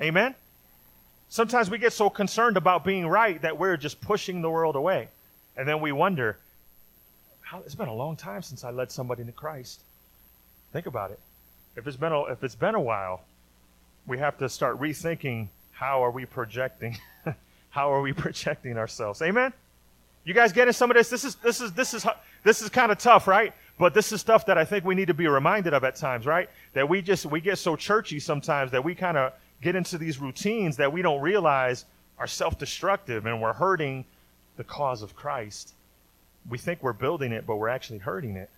[0.00, 0.34] Amen?
[1.30, 5.08] Sometimes we get so concerned about being right that we're just pushing the world away.
[5.56, 6.38] And then we wonder,
[7.40, 9.80] how, it's been a long time since I led somebody to Christ.
[10.72, 11.18] Think about it.
[11.76, 13.22] If it's been a, if it's been a while,
[14.06, 16.98] we have to start rethinking how are we projecting?
[17.70, 19.22] how are we projecting ourselves?
[19.22, 19.52] Amen?
[20.28, 21.08] You guys getting some of this?
[21.08, 22.04] This is this is this is
[22.44, 23.54] this is kind of tough, right?
[23.78, 26.26] But this is stuff that I think we need to be reminded of at times,
[26.26, 26.50] right?
[26.74, 30.18] That we just we get so churchy sometimes that we kind of get into these
[30.18, 31.86] routines that we don't realize
[32.18, 34.04] are self-destructive and we're hurting
[34.58, 35.72] the cause of Christ.
[36.50, 38.50] We think we're building it, but we're actually hurting it.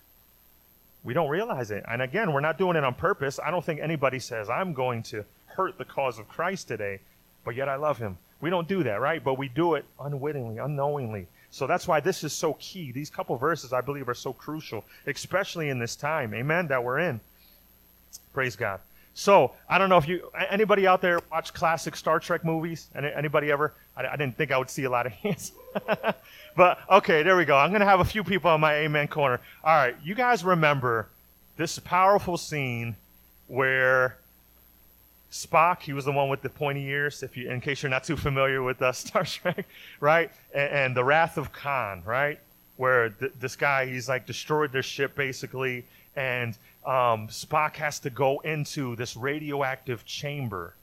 [1.05, 1.85] We don't realize it.
[1.87, 3.39] And again, we're not doing it on purpose.
[3.41, 6.99] I don't think anybody says, I'm going to hurt the cause of Christ today,
[7.45, 8.17] but yet I love him.
[8.41, 9.23] We don't do that, right?
[9.23, 11.27] But we do it unwittingly, unknowingly.
[11.51, 12.91] So that's why this is so key.
[12.91, 16.99] These couple verses, I believe, are so crucial, especially in this time, amen, that we're
[16.99, 17.19] in.
[18.33, 18.79] Praise God.
[19.13, 22.87] So I don't know if you anybody out there watch classic Star Trek movies.
[22.95, 23.73] Anybody ever?
[23.95, 25.51] I, I didn't think I would see a lot of hands,
[26.55, 27.57] but okay, there we go.
[27.57, 29.41] I'm gonna have a few people on my amen corner.
[29.65, 31.09] All right, you guys remember
[31.57, 32.95] this powerful scene
[33.47, 34.17] where
[35.31, 38.03] Spock, he was the one with the pointy ears, if you, in case you're not
[38.03, 39.65] too familiar with uh, Star Trek,
[39.99, 40.29] right?
[40.53, 42.39] And, and, the Wrath of Khan, right?
[42.75, 45.85] Where th- this guy, he's like destroyed their ship basically,
[46.17, 50.75] and um, Spock has to go into this radioactive chamber.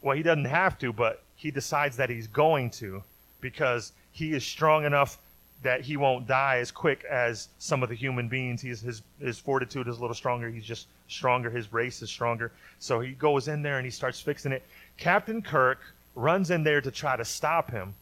[0.00, 3.02] Well, he doesn't have to, but he decides that he's going to
[3.40, 5.18] because he is strong enough
[5.66, 8.62] that he won't die as quick as some of the human beings.
[8.62, 10.48] He's, his, his fortitude is a little stronger.
[10.48, 11.50] He's just stronger.
[11.50, 12.52] His race is stronger.
[12.78, 14.62] So he goes in there and he starts fixing it.
[14.96, 15.80] Captain Kirk
[16.14, 17.94] runs in there to try to stop him,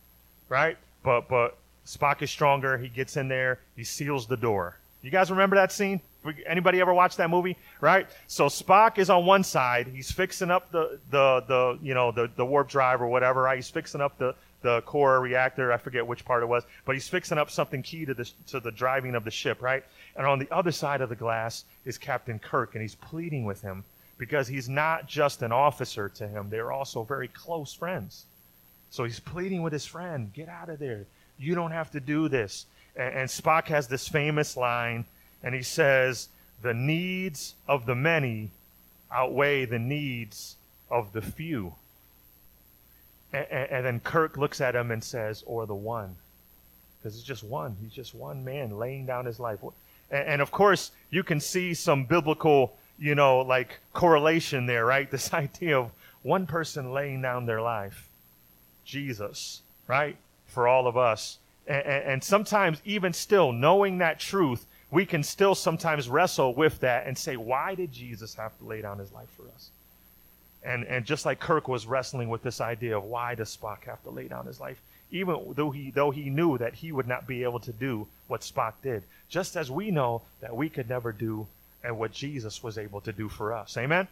[0.50, 0.76] right?
[1.02, 2.76] But, but Spock is stronger.
[2.76, 3.60] He gets in there.
[3.76, 4.76] He seals the door.
[5.00, 6.02] You guys remember that scene?
[6.46, 7.56] Anybody ever watch that movie?
[7.80, 8.06] Right?
[8.26, 9.86] So Spock is on one side.
[9.86, 13.56] He's fixing up the, the, the you know, the, the warp drive or whatever, right?
[13.56, 15.70] He's fixing up the, the core reactor.
[15.70, 18.60] I forget which part it was, but he's fixing up something key to the to
[18.60, 19.84] the driving of the ship, right?
[20.16, 23.60] And on the other side of the glass is Captain Kirk, and he's pleading with
[23.60, 23.84] him
[24.16, 28.24] because he's not just an officer to him; they're also very close friends.
[28.88, 31.04] So he's pleading with his friend, "Get out of there!
[31.38, 32.64] You don't have to do this."
[32.96, 35.04] And, and Spock has this famous line,
[35.42, 36.28] and he says,
[36.62, 38.50] "The needs of the many
[39.12, 40.56] outweigh the needs
[40.90, 41.74] of the few."
[43.34, 46.14] And, and then Kirk looks at him and says, or the one.
[46.98, 47.76] Because it's just one.
[47.82, 49.58] He's just one man laying down his life.
[50.10, 55.10] And, and of course, you can see some biblical, you know, like correlation there, right?
[55.14, 55.90] This idea of
[56.22, 58.08] one person laying down their life.
[58.84, 60.16] Jesus, right?
[60.46, 61.38] For all of us.
[61.66, 67.06] And, and, sometimes, even still, knowing that truth, we can still sometimes wrestle with that
[67.06, 69.70] and say, why did Jesus have to lay down his life for us?
[70.64, 74.02] And, and just like Kirk was wrestling with this idea of why does Spock have
[74.04, 77.26] to lay down his life, even though he, though he knew that he would not
[77.26, 81.12] be able to do what Spock did, just as we know that we could never
[81.12, 81.46] do
[81.82, 83.76] and what Jesus was able to do for us.
[83.76, 84.08] Amen?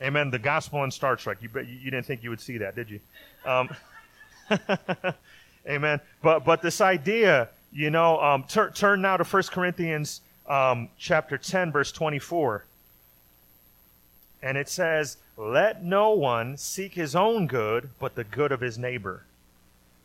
[0.00, 0.30] Amen.
[0.30, 1.38] The gospel in Star Trek.
[1.42, 3.00] You, you didn't think you would see that, did you?
[3.44, 3.68] Um,
[5.68, 6.00] amen.
[6.22, 11.36] But, but this idea, you know, um, tur- turn now to 1 Corinthians um, chapter
[11.36, 12.64] 10, verse 24.
[14.42, 18.78] And it says, Let no one seek his own good, but the good of his
[18.78, 19.24] neighbor.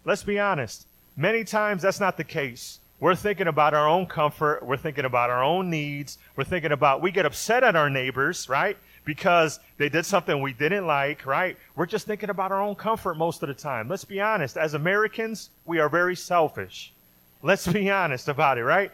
[0.06, 0.88] Let's be honest.
[1.18, 2.80] Many times that's not the case.
[3.00, 4.66] We're thinking about our own comfort.
[4.66, 6.18] We're thinking about our own needs.
[6.36, 8.78] We're thinking about, we get upset at our neighbors, right?
[9.06, 11.58] Because they did something we didn't like, right?
[11.76, 13.88] We're just thinking about our own comfort most of the time.
[13.88, 14.58] Let's be honest.
[14.58, 16.94] As Americans, we are very selfish.
[17.44, 18.92] Let's be honest about it, right?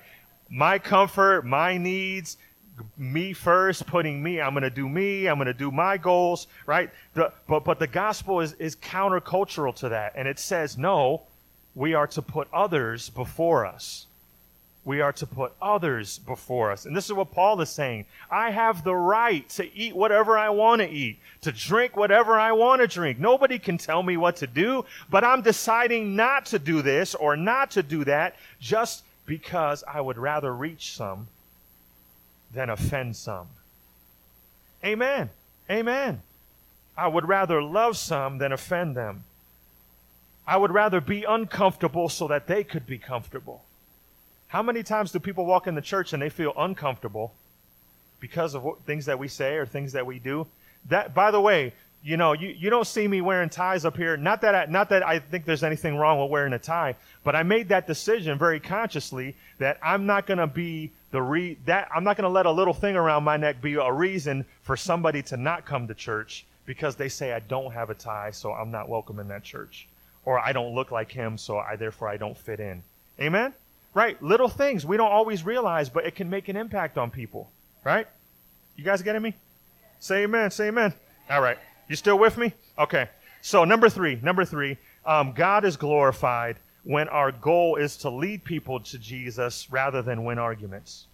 [0.49, 2.37] My comfort, my needs,
[2.97, 6.47] me first, putting me, I'm going to do me, I'm going to do my goals,
[6.65, 6.89] right?
[7.13, 10.13] The, but, but the gospel is, is countercultural to that.
[10.15, 11.23] And it says, no,
[11.75, 14.07] we are to put others before us.
[14.85, 16.85] We are to put others before us.
[16.85, 18.05] And this is what Paul is saying.
[18.29, 22.51] I have the right to eat whatever I want to eat, to drink whatever I
[22.51, 23.17] want to drink.
[23.17, 27.37] Nobody can tell me what to do, but I'm deciding not to do this or
[27.37, 31.27] not to do that just because I would rather reach some
[32.53, 33.47] than offend some.
[34.85, 35.29] Amen.
[35.69, 36.21] Amen.
[36.95, 39.23] I would rather love some than offend them.
[40.45, 43.63] I would rather be uncomfortable so that they could be comfortable.
[44.47, 47.33] How many times do people walk in the church and they feel uncomfortable
[48.19, 50.45] because of what, things that we say or things that we do?
[50.89, 54.17] That, by the way, you know, you, you don't see me wearing ties up here.
[54.17, 57.35] Not that I, not that I think there's anything wrong with wearing a tie, but
[57.35, 61.87] I made that decision very consciously that I'm not going to be the re that
[61.95, 64.75] I'm not going to let a little thing around my neck be a reason for
[64.75, 68.51] somebody to not come to church because they say I don't have a tie, so
[68.51, 69.87] I'm not welcome in that church,
[70.25, 72.81] or I don't look like him, so I therefore I don't fit in.
[73.21, 73.53] Amen.
[73.93, 74.21] Right?
[74.23, 77.51] Little things we don't always realize, but it can make an impact on people.
[77.83, 78.07] Right?
[78.75, 79.35] You guys getting me?
[79.99, 80.49] Say amen.
[80.49, 80.95] Say amen.
[81.29, 81.59] All right.
[81.89, 82.53] You still with me?
[82.79, 83.07] Okay.
[83.43, 84.19] So number three.
[84.23, 84.77] Number three.
[85.05, 90.25] Um, God is glorified when our goal is to lead people to Jesus rather than
[90.25, 91.05] win arguments.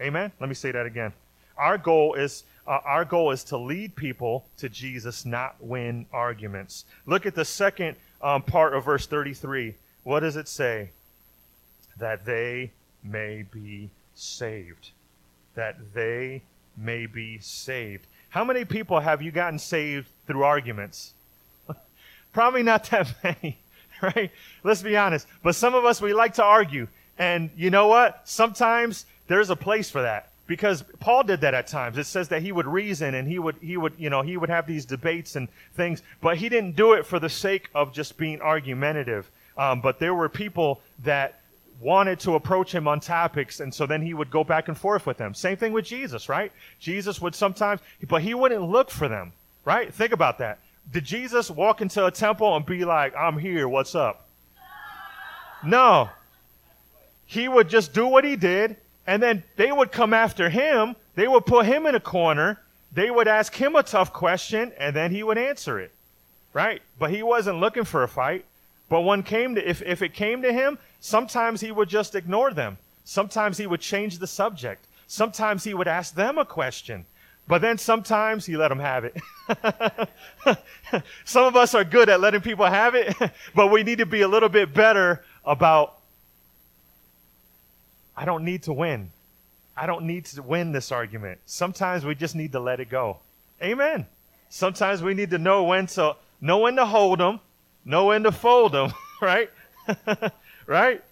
[0.00, 0.32] Amen.
[0.40, 1.12] Let me say that again.
[1.56, 6.86] Our goal is uh, our goal is to lead people to Jesus, not win arguments.
[7.04, 9.74] Look at the second um, part of verse 33.
[10.02, 10.90] What does it say?
[11.98, 14.90] That they may be saved.
[15.54, 16.42] That they
[16.76, 18.06] may be saved.
[18.30, 21.12] How many people have you gotten saved through arguments?
[22.32, 23.58] Probably not that many.
[24.04, 24.30] Right?
[24.62, 25.26] Let's be honest.
[25.42, 26.88] But some of us, we like to argue.
[27.18, 28.22] And you know what?
[28.24, 31.96] Sometimes there's a place for that because Paul did that at times.
[31.96, 34.50] It says that he would reason and he would, he would, you know, he would
[34.50, 38.16] have these debates and things, but he didn't do it for the sake of just
[38.16, 39.30] being argumentative.
[39.56, 41.40] Um, but there were people that
[41.80, 45.06] wanted to approach him on topics, and so then he would go back and forth
[45.06, 45.34] with them.
[45.34, 46.52] Same thing with Jesus, right?
[46.80, 49.32] Jesus would sometimes, but he wouldn't look for them,
[49.64, 49.92] right?
[49.92, 50.58] Think about that.
[50.92, 54.28] Did Jesus walk into a temple and be like, I'm here, what's up?
[55.64, 56.10] No.
[57.26, 60.94] He would just do what he did, and then they would come after him.
[61.14, 62.60] They would put him in a corner.
[62.92, 65.92] They would ask him a tough question, and then he would answer it.
[66.52, 66.82] Right?
[66.98, 68.44] But he wasn't looking for a fight.
[68.88, 72.52] But when came to, if, if it came to him, sometimes he would just ignore
[72.52, 72.78] them.
[73.04, 74.86] Sometimes he would change the subject.
[75.06, 77.06] Sometimes he would ask them a question.
[77.46, 79.16] But then sometimes he let them have it.
[81.24, 83.14] Some of us are good at letting people have it,
[83.54, 85.98] but we need to be a little bit better about
[88.16, 89.10] I don't need to win.
[89.76, 91.40] I don't need to win this argument.
[91.46, 93.18] Sometimes we just need to let it go.
[93.60, 94.06] Amen.
[94.48, 97.40] Sometimes we need to know when to know when to hold them,
[97.84, 99.50] know when to fold them, right?
[100.66, 101.02] right?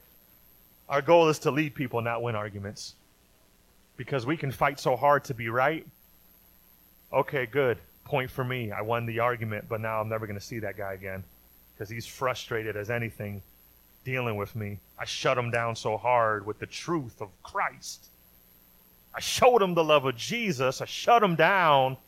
[0.88, 2.94] Our goal is to lead people, not win arguments.
[3.96, 5.86] Because we can fight so hard to be right,
[7.12, 7.78] okay, good.
[8.04, 8.72] Point for me.
[8.72, 11.24] I won the argument, but now I'm never going to see that guy again
[11.74, 13.42] because he's frustrated as anything
[14.04, 14.78] dealing with me.
[14.98, 18.06] I shut him down so hard with the truth of Christ.
[19.14, 20.80] I showed him the love of Jesus.
[20.80, 21.96] I shut him down.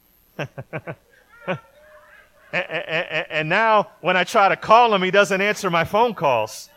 [2.55, 6.15] And, and, and, now when I try to call him, he doesn't answer my phone
[6.15, 6.71] calls.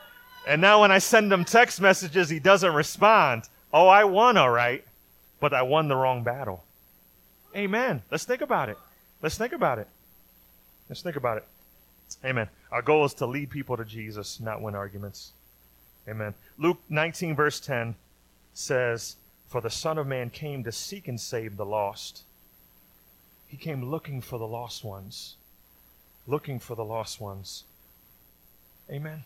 [0.48, 3.44] And now when I send him text messages, he doesn't respond.
[3.72, 4.84] Oh, I won, all right,
[5.40, 6.64] but I won the wrong battle.
[7.56, 8.02] Amen.
[8.12, 8.78] Let's think about it.
[9.22, 9.88] Let's think about it.
[10.90, 11.46] Let's think about it.
[12.24, 12.48] Amen.
[12.72, 15.34] Our goal is to lead people to Jesus, not win arguments.
[16.08, 16.34] Amen.
[16.58, 17.96] Luke 19, verse 10
[18.54, 19.18] says,
[19.48, 22.24] For the Son of Man came to seek and save the lost.
[23.48, 25.36] He came looking for the lost ones.
[26.26, 27.64] Looking for the lost ones.
[28.90, 29.24] Amen.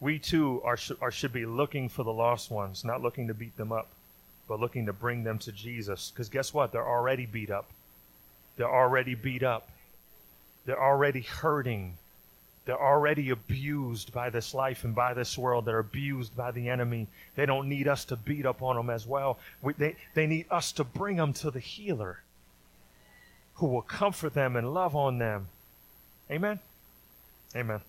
[0.00, 3.56] We too are, are, should be looking for the lost ones, not looking to beat
[3.56, 3.88] them up,
[4.48, 6.10] but looking to bring them to Jesus.
[6.10, 6.72] Because guess what?
[6.72, 7.66] They're already beat up.
[8.56, 9.68] They're already beat up.
[10.64, 11.96] They're already hurting.
[12.64, 15.64] They're already abused by this life and by this world.
[15.64, 17.06] They're abused by the enemy.
[17.36, 19.38] They don't need us to beat up on them as well.
[19.62, 22.20] We, they, they need us to bring them to the healer
[23.54, 25.48] who will comfort them and love on them.
[26.30, 26.60] Amen?
[27.56, 27.80] Amen.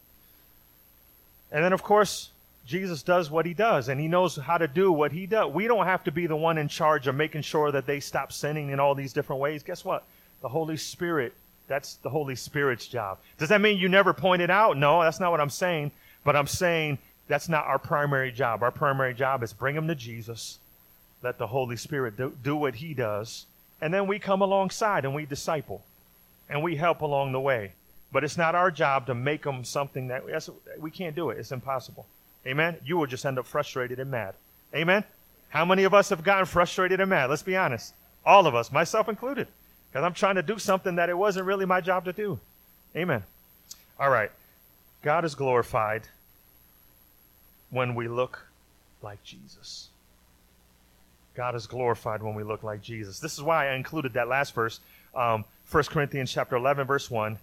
[1.52, 2.30] And then, of course,
[2.70, 5.52] Jesus does what he does, and he knows how to do what he does.
[5.52, 8.32] We don't have to be the one in charge of making sure that they stop
[8.32, 9.64] sinning in all these different ways.
[9.64, 10.06] Guess what?
[10.42, 11.34] The Holy Spirit
[11.70, 13.20] that's the Holy Spirit's job.
[13.38, 14.76] Does that mean you never point it out?
[14.76, 15.92] No, that's not what I'm saying.
[16.26, 16.98] But I'm saying
[17.28, 18.64] that's not our primary job.
[18.64, 20.58] Our primary job is bring them to Jesus,
[21.22, 23.46] let the Holy Spirit do, do what He does,
[23.80, 25.84] and then we come alongside and we disciple
[26.50, 27.74] and we help along the way.
[28.12, 30.24] But it's not our job to make them something that
[30.80, 31.38] we can't do it.
[31.38, 32.08] It's impossible.
[32.46, 32.78] Amen.
[32.84, 34.36] You will just end up frustrated and mad.
[34.74, 35.04] Amen.
[35.50, 37.30] How many of us have gotten frustrated and mad?
[37.30, 37.94] Let's be honest.
[38.26, 39.48] All of us, myself included.
[39.92, 42.40] Because I'm trying to do something that it wasn't really my job to do.
[42.96, 43.24] Amen.
[44.00, 44.32] All right.
[45.02, 46.04] God is glorified
[47.70, 48.46] when we look
[49.02, 49.90] like Jesus.
[51.36, 53.20] God is glorified when we look like Jesus.
[53.20, 54.80] This is why I included that last verse,
[55.16, 57.38] um, 1 Corinthians chapter 11, verse 1.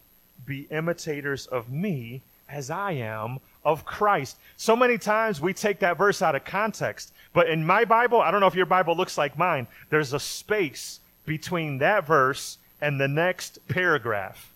[0.45, 4.39] Be imitators of me as I am of Christ.
[4.57, 7.13] So many times we take that verse out of context.
[7.35, 10.21] But in my Bible, I don't know if your Bible looks like mine, there's a
[10.21, 14.53] space between that verse and the next paragraph.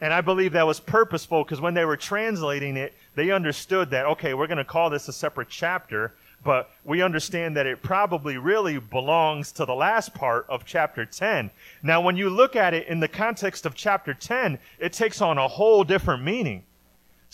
[0.00, 4.06] And I believe that was purposeful because when they were translating it, they understood that,
[4.06, 6.12] okay, we're going to call this a separate chapter,
[6.44, 11.50] but we understand that it probably really belongs to the last part of chapter 10.
[11.82, 15.38] Now, when you look at it in the context of chapter 10, it takes on
[15.38, 16.62] a whole different meaning.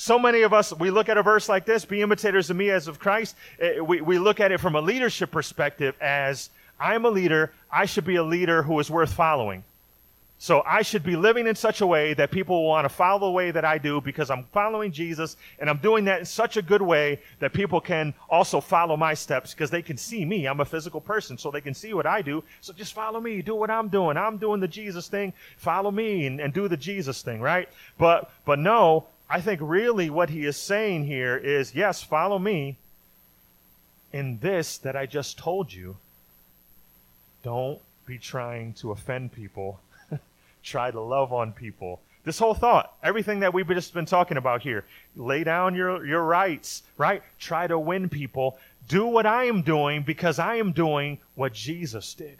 [0.00, 2.70] So many of us, we look at a verse like this, be imitators of me
[2.70, 3.34] as of Christ.
[3.58, 7.50] Eh, we, we look at it from a leadership perspective as I'm a leader.
[7.68, 9.64] I should be a leader who is worth following.
[10.38, 13.26] So I should be living in such a way that people will want to follow
[13.26, 16.56] the way that I do because I'm following Jesus and I'm doing that in such
[16.56, 20.46] a good way that people can also follow my steps because they can see me.
[20.46, 22.44] I'm a physical person, so they can see what I do.
[22.60, 24.16] So just follow me, do what I'm doing.
[24.16, 25.32] I'm doing the Jesus thing.
[25.56, 27.68] Follow me and, and do the Jesus thing, right?
[27.98, 32.78] But but no, I think really what he is saying here is yes, follow me
[34.12, 35.96] in this that I just told you
[37.42, 39.80] don't be trying to offend people.
[40.62, 42.00] Try to love on people.
[42.24, 46.22] This whole thought, everything that we've just been talking about here, lay down your, your
[46.24, 47.22] rights, right?
[47.38, 48.58] Try to win people.
[48.88, 52.38] Do what I am doing because I am doing what Jesus did.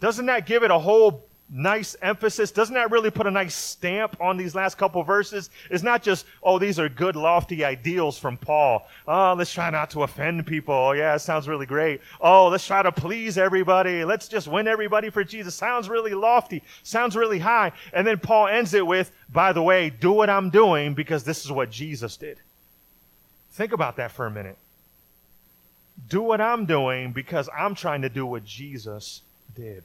[0.00, 2.50] Doesn't that give it a whole nice emphasis.
[2.50, 5.50] Doesn't that really put a nice stamp on these last couple verses?
[5.70, 8.88] It's not just, oh, these are good, lofty ideals from Paul.
[9.06, 10.74] Oh, let's try not to offend people.
[10.74, 12.00] Oh, yeah, it sounds really great.
[12.20, 14.04] Oh, let's try to please everybody.
[14.04, 15.54] Let's just win everybody for Jesus.
[15.54, 16.62] Sounds really lofty.
[16.82, 17.72] Sounds really high.
[17.92, 21.44] And then Paul ends it with, by the way, do what I'm doing because this
[21.44, 22.38] is what Jesus did.
[23.52, 24.56] Think about that for a minute.
[26.08, 29.20] Do what I'm doing because I'm trying to do what Jesus
[29.54, 29.84] did.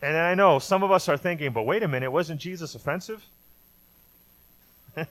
[0.00, 3.24] And I know some of us are thinking, but wait a minute, wasn't Jesus offensive?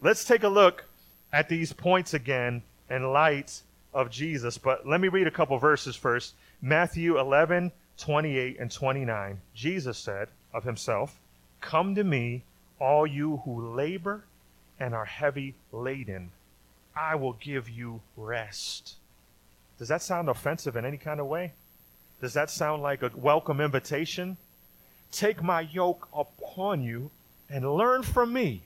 [0.00, 0.84] Let's take a look
[1.32, 3.62] at these points again in light
[3.94, 4.58] of Jesus.
[4.58, 6.34] But let me read a couple verses first.
[6.62, 9.40] Matthew 11, 28 and 29.
[9.54, 11.18] Jesus said of himself,
[11.60, 12.42] Come to me,
[12.78, 14.24] all you who labor
[14.78, 16.30] and are heavy laden.
[16.96, 18.94] I will give you rest.
[19.78, 21.52] Does that sound offensive in any kind of way?
[22.20, 24.36] Does that sound like a welcome invitation?
[25.10, 27.10] Take my yoke upon you
[27.48, 28.62] and learn from me.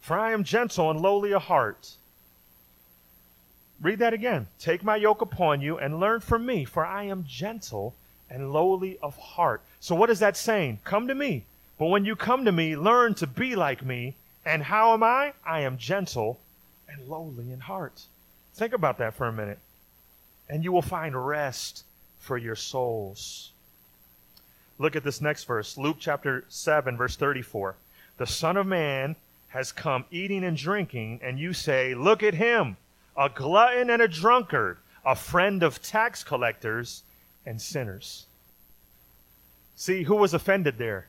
[0.00, 1.96] For I am gentle and lowly of heart.
[3.80, 4.46] Read that again.
[4.60, 7.94] Take my yoke upon you and learn from me, for I am gentle
[8.30, 9.62] and lowly of heart.
[9.80, 10.80] So, what is that saying?
[10.84, 11.44] Come to me.
[11.78, 14.16] But when you come to me, learn to be like me.
[14.44, 15.32] And how am I?
[15.44, 16.40] I am gentle
[16.88, 18.02] and lowly in heart.
[18.54, 19.58] Think about that for a minute.
[20.48, 21.84] And you will find rest
[22.18, 23.52] for your souls.
[24.78, 27.76] Look at this next verse Luke chapter 7, verse 34.
[28.16, 29.16] The Son of Man
[29.48, 32.76] has come eating and drinking, and you say, Look at him,
[33.16, 37.02] a glutton and a drunkard, a friend of tax collectors
[37.46, 38.26] and sinners.
[39.74, 41.06] See, who was offended there?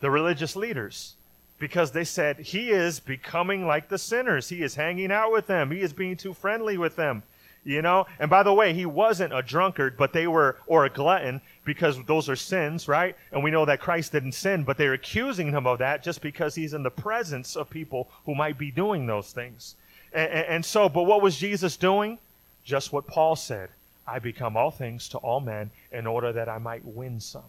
[0.00, 1.14] The religious leaders.
[1.58, 4.48] Because they said, He is becoming like the sinners.
[4.48, 5.70] He is hanging out with them.
[5.70, 7.22] He is being too friendly with them.
[7.64, 8.06] You know?
[8.18, 12.02] And by the way, he wasn't a drunkard, but they were, or a glutton, because
[12.04, 13.16] those are sins, right?
[13.32, 16.54] And we know that Christ didn't sin, but they're accusing him of that just because
[16.54, 19.76] he's in the presence of people who might be doing those things.
[20.12, 22.18] And, and, and so, but what was Jesus doing?
[22.64, 23.70] Just what Paul said
[24.06, 27.44] I become all things to all men in order that I might win some.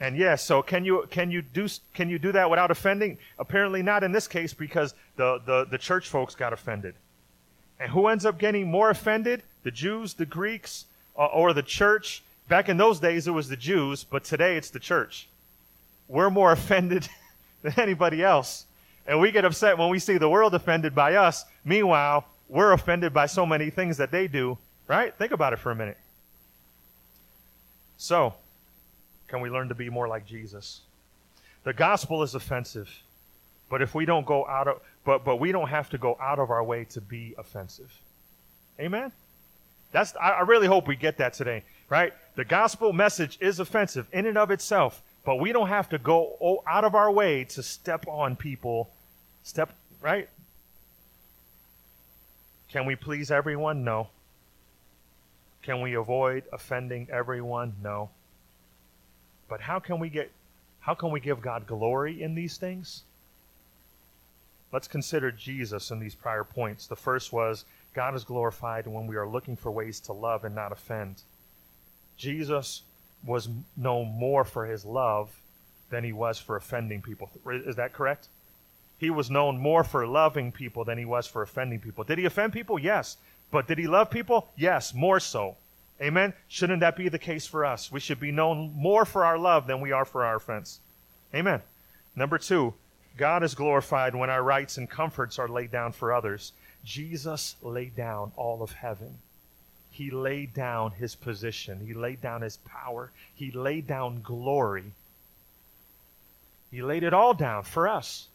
[0.00, 3.18] And yes, so can you can you do can you do that without offending?
[3.38, 6.94] Apparently not in this case because the, the, the church folks got offended.
[7.78, 9.42] And who ends up getting more offended?
[9.62, 10.86] The Jews, the Greeks,
[11.18, 12.22] uh, or the church?
[12.48, 15.28] Back in those days it was the Jews, but today it's the church.
[16.08, 17.06] We're more offended
[17.62, 18.64] than anybody else.
[19.06, 21.44] And we get upset when we see the world offended by us.
[21.64, 24.56] Meanwhile, we're offended by so many things that they do,
[24.88, 25.14] right?
[25.14, 25.98] Think about it for a minute.
[27.96, 28.34] So,
[29.30, 30.80] can we learn to be more like Jesus?
[31.62, 32.90] The gospel is offensive,
[33.70, 36.40] but if we don't go out of but but we don't have to go out
[36.40, 37.92] of our way to be offensive.
[38.80, 39.12] Amen.
[39.92, 42.12] That's I, I really hope we get that today, right?
[42.34, 46.62] The gospel message is offensive in and of itself, but we don't have to go
[46.66, 48.90] out of our way to step on people.
[49.44, 50.28] Step right?
[52.68, 53.84] Can we please everyone?
[53.84, 54.08] No.
[55.62, 57.74] Can we avoid offending everyone?
[57.82, 58.10] No.
[59.50, 60.30] But how can we get
[60.78, 63.02] how can we give God glory in these things?
[64.72, 66.86] Let's consider Jesus in these prior points.
[66.86, 70.54] The first was God is glorified when we are looking for ways to love and
[70.54, 71.22] not offend.
[72.16, 72.82] Jesus
[73.26, 75.28] was known more for his love
[75.90, 77.28] than he was for offending people.
[77.46, 78.28] Is that correct?
[78.98, 82.04] He was known more for loving people than he was for offending people.
[82.04, 82.78] Did he offend people?
[82.78, 83.16] Yes.
[83.50, 84.48] But did he love people?
[84.56, 85.56] Yes, more so.
[86.02, 86.32] Amen?
[86.48, 87.92] Shouldn't that be the case for us?
[87.92, 90.80] We should be known more for our love than we are for our offense.
[91.34, 91.60] Amen.
[92.16, 92.74] Number two,
[93.16, 96.52] God is glorified when our rights and comforts are laid down for others.
[96.84, 99.18] Jesus laid down all of heaven.
[99.90, 101.80] He laid down his position.
[101.86, 103.12] He laid down his power.
[103.34, 104.92] He laid down glory.
[106.70, 108.28] He laid it all down for us,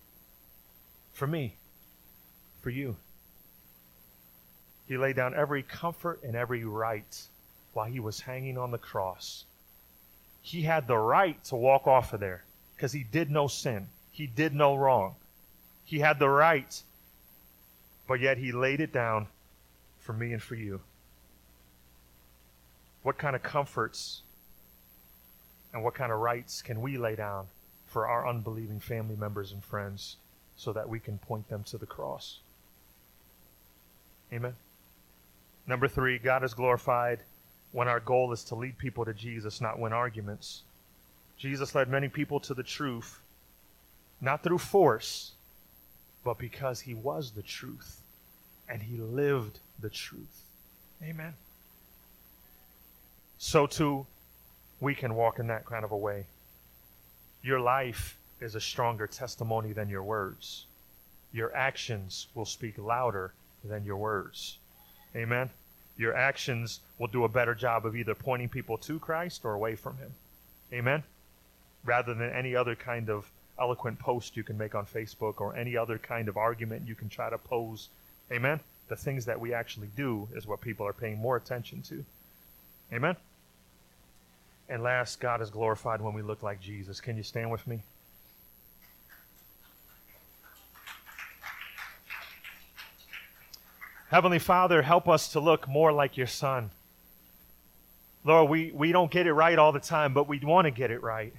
[1.13, 1.55] for me,
[2.61, 2.97] for you.
[4.87, 7.27] He laid down every comfort and every right
[7.75, 9.43] while he was hanging on the cross.
[10.41, 14.25] He had the right to walk off of there because he did no sin, he
[14.25, 15.15] did no wrong.
[15.83, 16.81] He had the right,
[18.07, 19.27] but yet he laid it down
[19.99, 20.79] for me and for you.
[23.03, 24.21] What kind of comforts
[25.73, 27.47] and what kind of rights can we lay down
[27.87, 30.15] for our unbelieving family members and friends
[30.55, 32.39] so that we can point them to the cross?
[34.31, 34.53] Amen.
[35.67, 37.19] Number three, God is glorified
[37.75, 40.61] when our goal is to lead people to Jesus, not win arguments.
[41.37, 43.19] Jesus led many people to the truth,
[44.21, 45.33] not through force,
[46.23, 47.99] but because he was the truth
[48.69, 50.43] and he lived the truth.
[51.03, 51.33] Amen.
[53.39, 54.07] So too,
[54.79, 56.27] we can walk in that kind of a way.
[57.43, 60.65] Your life is a stronger testimony than your words.
[61.33, 63.33] Your actions will speak louder
[63.65, 64.59] than your words.
[65.13, 65.49] Amen
[65.97, 69.75] your actions will do a better job of either pointing people to Christ or away
[69.75, 70.11] from Him.
[70.73, 71.03] Amen?
[71.83, 75.77] Rather than any other kind of eloquent post you can make on Facebook or any
[75.77, 77.89] other kind of argument you can try to pose.
[78.31, 78.59] Amen?
[78.87, 82.03] The things that we actually do is what people are paying more attention to.
[82.93, 83.15] Amen?
[84.67, 86.99] And last, God is glorified when we look like Jesus.
[86.99, 87.81] Can you stand with me?
[94.15, 96.69] Heavenly Father, help us to look more like your Son.
[98.23, 100.89] Lord, we, we don't get it right all the time, but we want to get
[100.89, 101.33] it right.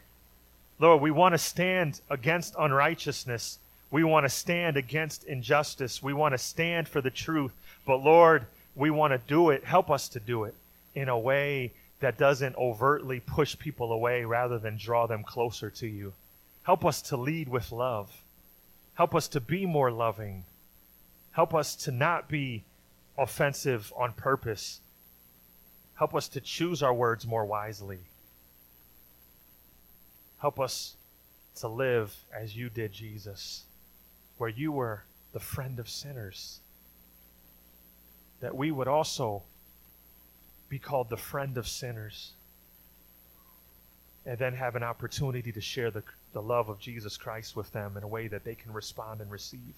[0.78, 3.58] Lord, we want to stand against unrighteousness.
[3.90, 6.02] We want to stand against injustice.
[6.02, 7.54] We want to stand for the truth.
[7.86, 9.64] But Lord, we want to do it.
[9.64, 10.54] Help us to do it
[10.94, 15.86] in a way that doesn't overtly push people away rather than draw them closer to
[15.86, 16.12] you.
[16.64, 18.12] Help us to lead with love.
[18.96, 20.44] Help us to be more loving.
[21.36, 22.64] Help us to not be
[23.18, 24.80] offensive on purpose.
[25.96, 27.98] Help us to choose our words more wisely.
[30.38, 30.96] Help us
[31.56, 33.66] to live as you did, Jesus,
[34.38, 36.60] where you were the friend of sinners.
[38.40, 39.42] That we would also
[40.70, 42.32] be called the friend of sinners,
[44.24, 47.98] and then have an opportunity to share the, the love of Jesus Christ with them
[47.98, 49.74] in a way that they can respond and receive.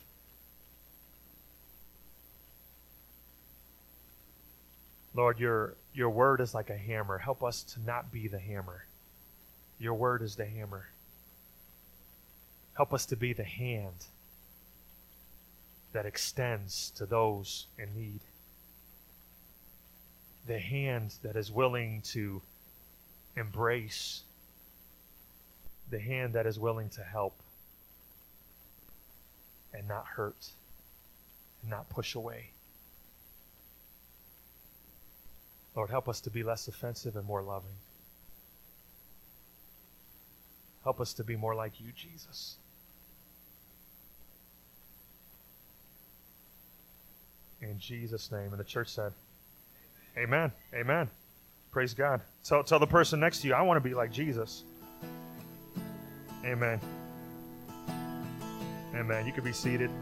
[5.19, 7.19] Lord, your, your word is like a hammer.
[7.19, 8.85] Help us to not be the hammer.
[9.81, 10.91] Your word is the hammer.
[12.75, 14.07] Help us to be the hand
[15.93, 18.21] that extends to those in need.
[20.47, 22.41] The hand that is willing to
[23.37, 24.23] embrace.
[25.91, 27.35] The hand that is willing to help
[29.75, 30.53] and not hurt
[31.62, 32.51] and not push away.
[35.79, 37.70] Lord, help us to be less offensive and more loving.
[40.83, 42.57] Help us to be more like you, Jesus.
[47.62, 48.51] In Jesus' name.
[48.51, 49.12] And the church said,
[50.16, 50.51] Amen.
[50.74, 51.09] Amen.
[51.70, 52.22] Praise God.
[52.43, 54.64] Tell, tell the person next to you, I want to be like Jesus.
[56.45, 56.81] Amen.
[58.97, 59.24] Amen.
[59.24, 59.93] You can be seated.